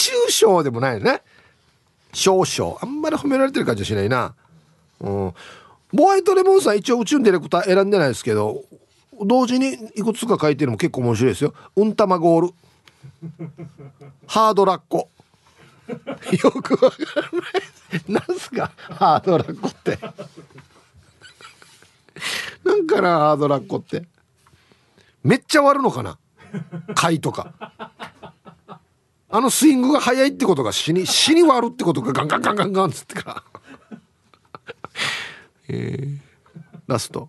[0.00, 1.20] 中小でもないよね。
[2.14, 2.78] 少々。
[2.80, 4.34] あんまり褒められてる感じはしないな。
[5.00, 5.34] うん。
[5.92, 8.62] ボワイトレモンさん一応宇宙ディレクター選んでないですけど
[9.20, 11.52] 同時にいくつか書いてるのも結構面白いですよ。
[11.76, 12.54] うんたまゴール。
[14.26, 15.10] ハードラッコ。
[15.90, 15.96] よ
[16.52, 17.22] くわから
[18.16, 18.24] ない。
[18.28, 18.70] なんすか？
[18.78, 19.98] ハードラッコって。
[22.64, 24.04] なんかなハードラッコって？
[25.24, 26.18] めっちゃ割るのかな？
[26.94, 27.89] 貝とか。
[29.32, 33.44] あのスイングが速いってことが死に 死に割るってことがガンガンガンガンガンっつってか。
[33.90, 33.98] ら
[35.68, 36.18] えー、
[36.88, 37.28] ラスト。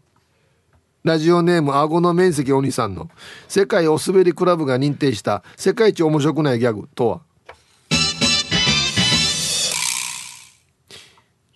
[1.03, 3.09] ラジオネーム顎の面積お兄さんの。
[3.47, 5.43] 世界お滑りクラブが認定した。
[5.55, 7.21] 世界一面白くないギャグとは？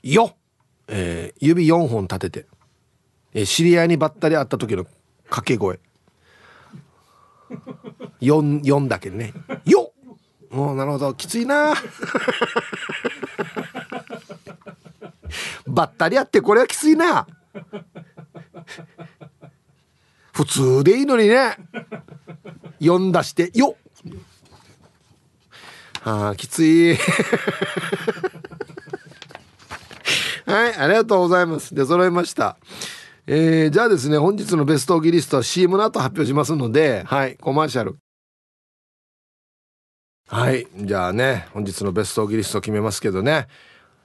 [0.03, 0.35] よ、
[0.87, 2.47] えー、指4本立てて、
[3.33, 4.85] えー、知り合いにばったり会った時の
[5.25, 5.79] 掛け声。
[8.21, 9.33] 4, 4だけね
[9.65, 9.84] 「よ
[10.55, 11.13] もうなるほど。
[11.13, 11.73] きついな。
[15.67, 17.27] ばったり会ってこれはきついな。
[20.31, 21.57] 普通でいいのにね。
[22.79, 23.75] 4出して「よ。
[26.05, 26.95] ああきつい。
[30.45, 31.75] はいありがとうございます。
[31.75, 32.55] で揃いました。
[33.27, 37.97] えー、じゃあですね本日のベストギリストは CM の後発表しますのではいコマーシャル。
[40.27, 40.67] はい。
[40.75, 43.47] じゃあね本日のベストギリスト決めますけどね。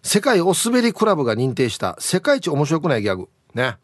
[0.03, 3.29] 世界お滑りクラブが認定した世界一面白くないギャグ。
[3.55, 3.77] ね。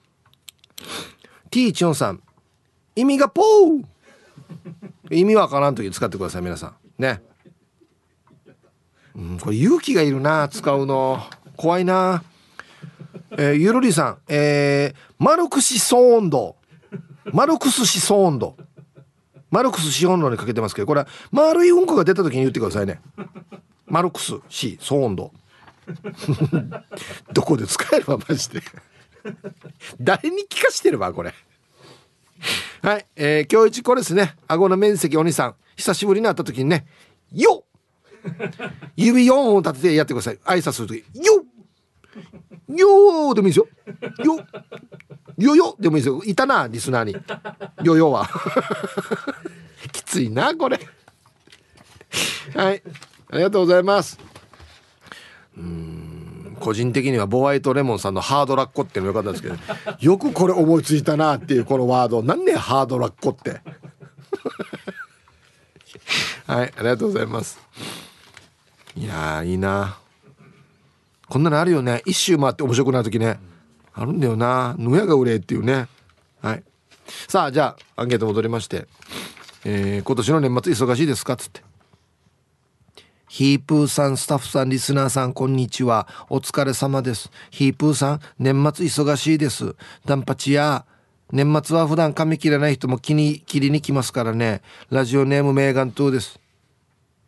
[1.50, 2.22] T14 さん。
[2.94, 3.84] 意味がポー。
[5.10, 6.66] 意味わからん時使ってください皆さ
[6.98, 7.02] ん。
[7.02, 7.22] ね。
[9.14, 11.22] うんこれ勇気がいるな使うの。
[11.56, 12.22] 怖いな。
[13.38, 16.56] えー、ゆるりさん、えー、マルクス思想度
[17.32, 18.56] マルクス思想度
[19.50, 23.00] マルクス資本論にかけてますけどこれは丸いうんこが出た時に言ってくださいね。
[23.86, 24.42] マルクス思
[24.80, 25.32] 想度。
[27.32, 28.60] どこで使えるわマジで。
[30.00, 31.32] 誰に聞かしてるわこれ。
[32.82, 34.36] はい、えー、今日一これですね。
[34.48, 35.54] 顎の面積お兄さん。
[35.76, 36.86] 久しぶりに会った時にね
[37.32, 37.64] 「よ
[38.96, 40.38] 指4本立ててやってください。
[40.44, 41.44] 挨拶する時「よ
[42.68, 43.68] よーでもいいですよ。
[44.24, 44.44] よ、
[45.38, 46.22] よよでもいいですよ。
[46.24, 47.16] いたな、リスナーに。
[47.84, 48.28] よよは。
[50.16, 50.80] ついな、これ。
[52.54, 52.82] はい。
[53.30, 54.18] ありがとうございます。
[55.58, 59.56] うん、個人的にはボワイトレモンさんのハードラッコっていうのよかったんですけど、
[60.00, 62.22] よくこれ思いついたなっていうこのワード。
[62.22, 63.60] なんでハードラッコって？
[66.46, 67.58] はい、ありがとうございます。
[68.96, 69.98] いやいいな。
[71.28, 73.40] こんなのあるよね一周回って面白くなる時ね
[73.92, 75.88] あるんだよなぬやが売れっていうね
[76.40, 76.62] はい
[77.26, 78.86] さあじゃあアンケート戻りまして、
[79.68, 81.32] えー、今年の年末忙しいですか？
[81.32, 81.60] っつって
[83.26, 86.06] ヒープーさん、スタッフさん、リスナーさん、こんにちは。
[86.30, 87.32] お疲れ様です。
[87.50, 89.74] ヒープーさん、年末忙しいです。
[90.04, 90.86] ダンパチや、
[91.32, 94.62] 年末は普段髪切れない人も気に切りに来ますからね。
[94.88, 96.38] ラジオネームメーガントゥーです。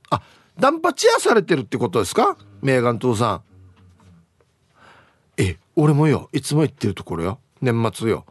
[0.08, 0.22] あ、
[0.56, 2.38] ダンパチ屋されてるってことですか？
[2.62, 3.42] メーガントゥーさん。
[5.38, 6.28] え、俺もよ。
[6.32, 7.40] いつも行ってるところよ。
[7.60, 8.24] 年末よ。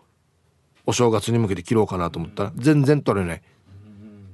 [0.85, 3.41] お正月に向けて切ろうかなと思ったら、全然取れない。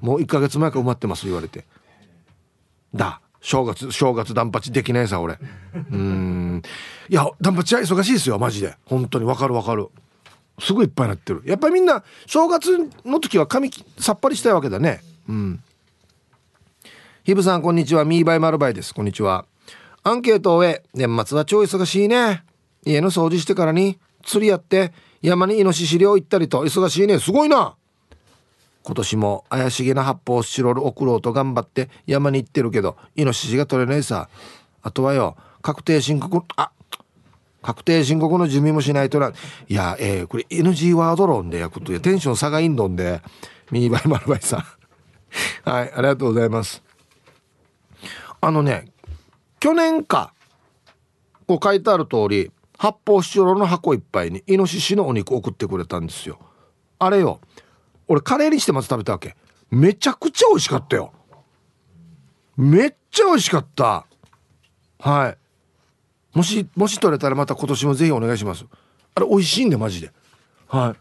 [0.04, 1.64] もう1ヶ月前から埋まってます言われて。
[2.94, 3.22] だ。
[3.40, 5.40] 正月正月ダンパチできないさ俺。
[5.92, 6.62] うん。
[7.08, 8.76] いやダンパチは忙しいですよマジで。
[8.86, 9.26] 本当に。
[9.26, 9.88] わかるわかる。
[10.60, 11.42] すぐいいっぱいになってる。
[11.46, 15.02] やっぱりみんな正月の時は髪さっぱりしたいわけだね。
[15.30, 15.64] うん。
[17.24, 18.04] ヒブさんこんにちは。
[18.04, 18.94] ミーバイマルバイです。
[18.94, 19.46] こんにちは。
[20.04, 22.44] アンケートを終え年末は超忙しいね。
[22.86, 24.92] 家の掃除してからに釣りやって
[25.22, 26.66] 山にイノシシ漁行ったりと。
[26.66, 27.20] 忙しいね。
[27.20, 27.78] すごいな。
[28.84, 34.30] 今年も怪しげな発泡スチロール送ろうと頑張って山に行ってるけどイノシシが取れないさ。
[34.82, 36.72] あとはよ確定申告あ
[37.62, 39.32] 確定申告の準備もしないとな。
[39.68, 43.22] いやえー、これ NG ワード論でやくとテンション差がいんどんで。
[43.72, 44.60] ミニバイマルバイさん。
[45.68, 46.84] はいありがとうございます。
[48.42, 48.92] あのね
[49.60, 50.34] 去年か
[51.48, 56.38] こう書いてある通り発泡スチロールの箱いっぱいにイノシシのお肉送ってくれたんですよ。
[57.00, 57.40] あれよ
[58.14, 59.36] 俺カレーにしてまず食べたわけ。
[59.72, 61.14] めちゃくちゃ美味しかったよ。
[62.56, 64.06] めっちゃ美味しかった。
[65.00, 65.38] はい。
[66.38, 68.66] もしもし取れたらまた今年もぜひお願いします。
[69.16, 70.12] あれ美味しいんでマジで。
[70.68, 71.00] はい。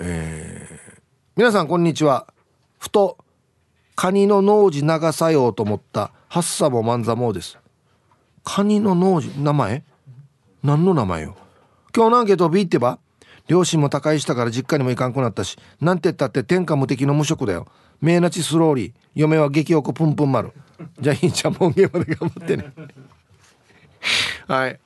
[0.00, 1.00] えー、
[1.36, 2.26] 皆さんこんにちは。
[2.80, 3.16] ふと
[3.94, 6.10] カニの農事流さようと思った。
[6.28, 7.56] ハッサモマンザモーです。
[8.42, 9.84] カニの農事名前？
[10.64, 11.36] 何の名前よ？
[11.94, 12.98] 今日のアンケート B ってば。
[13.50, 17.66] 両親も高いしたから実家にも行かんくなったしなんて言ったって天下無敵の無職だよ。
[18.00, 18.92] 名なちスローリー。
[19.16, 20.52] 嫁は激おこプンプン丸。
[21.00, 22.72] じゃあいいちゃんもんげまで頑張ってね。
[24.46, 24.78] はい。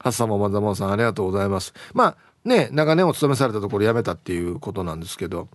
[0.00, 1.72] ハッサモマザモンさんありがとうございます。
[1.94, 5.46] まあね長年お勤めされたところ辞めたっていうことなんですけど。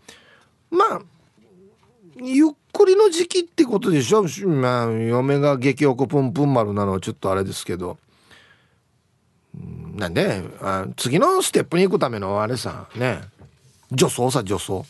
[0.72, 1.02] まあ
[2.16, 4.24] ゆっくりの時期ってことでしょ？
[4.48, 7.98] まあ嫁が激おこプンプン丸なのはちょっとあれですけど。
[9.54, 13.22] なんであ次のステップに行くためのあれさね。
[13.92, 14.84] 助走さ助走。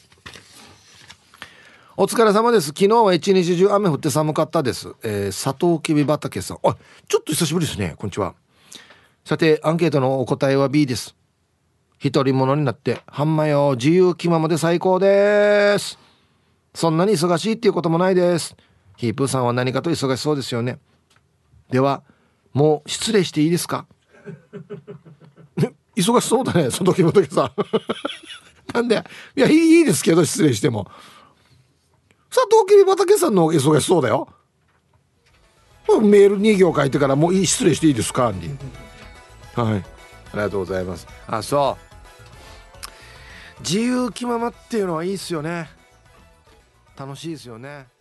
[1.96, 2.68] お疲れ様です。
[2.68, 6.58] 昨日は一日中雨降って寒かったです、えー、サトウキビ畑さん。
[6.64, 6.76] あ
[7.08, 7.96] ちょっと久しぶりですね。
[7.98, 8.34] こんにちは。
[9.26, 11.16] さてアンケートのお答えは B です。
[12.00, 16.00] 一人者になってハンマよ自由気ままで最高です。
[16.74, 18.56] そんなに忙しいっていうこともないです。
[18.98, 20.80] ヒープーさんは何かと忙しそうですよね。
[21.70, 22.04] では
[22.54, 23.86] もう失礼していいですか？
[25.96, 27.44] 忙しそうだねその時仏さ。
[27.46, 27.52] ん
[28.74, 29.04] なんで
[29.36, 30.90] いやいいですけど失礼しても。
[32.30, 34.28] 佐藤桐畑さんの忙しそうだよ。
[36.02, 38.58] メール2行書いてからもういい失礼していいですかに。
[39.54, 39.78] はい。
[39.78, 39.84] あ
[40.34, 41.08] りがとうございます。
[41.28, 43.60] あそう。
[43.62, 45.70] 自由気ままっていうのはいいっすよね。
[46.98, 47.93] 楽しいですよね。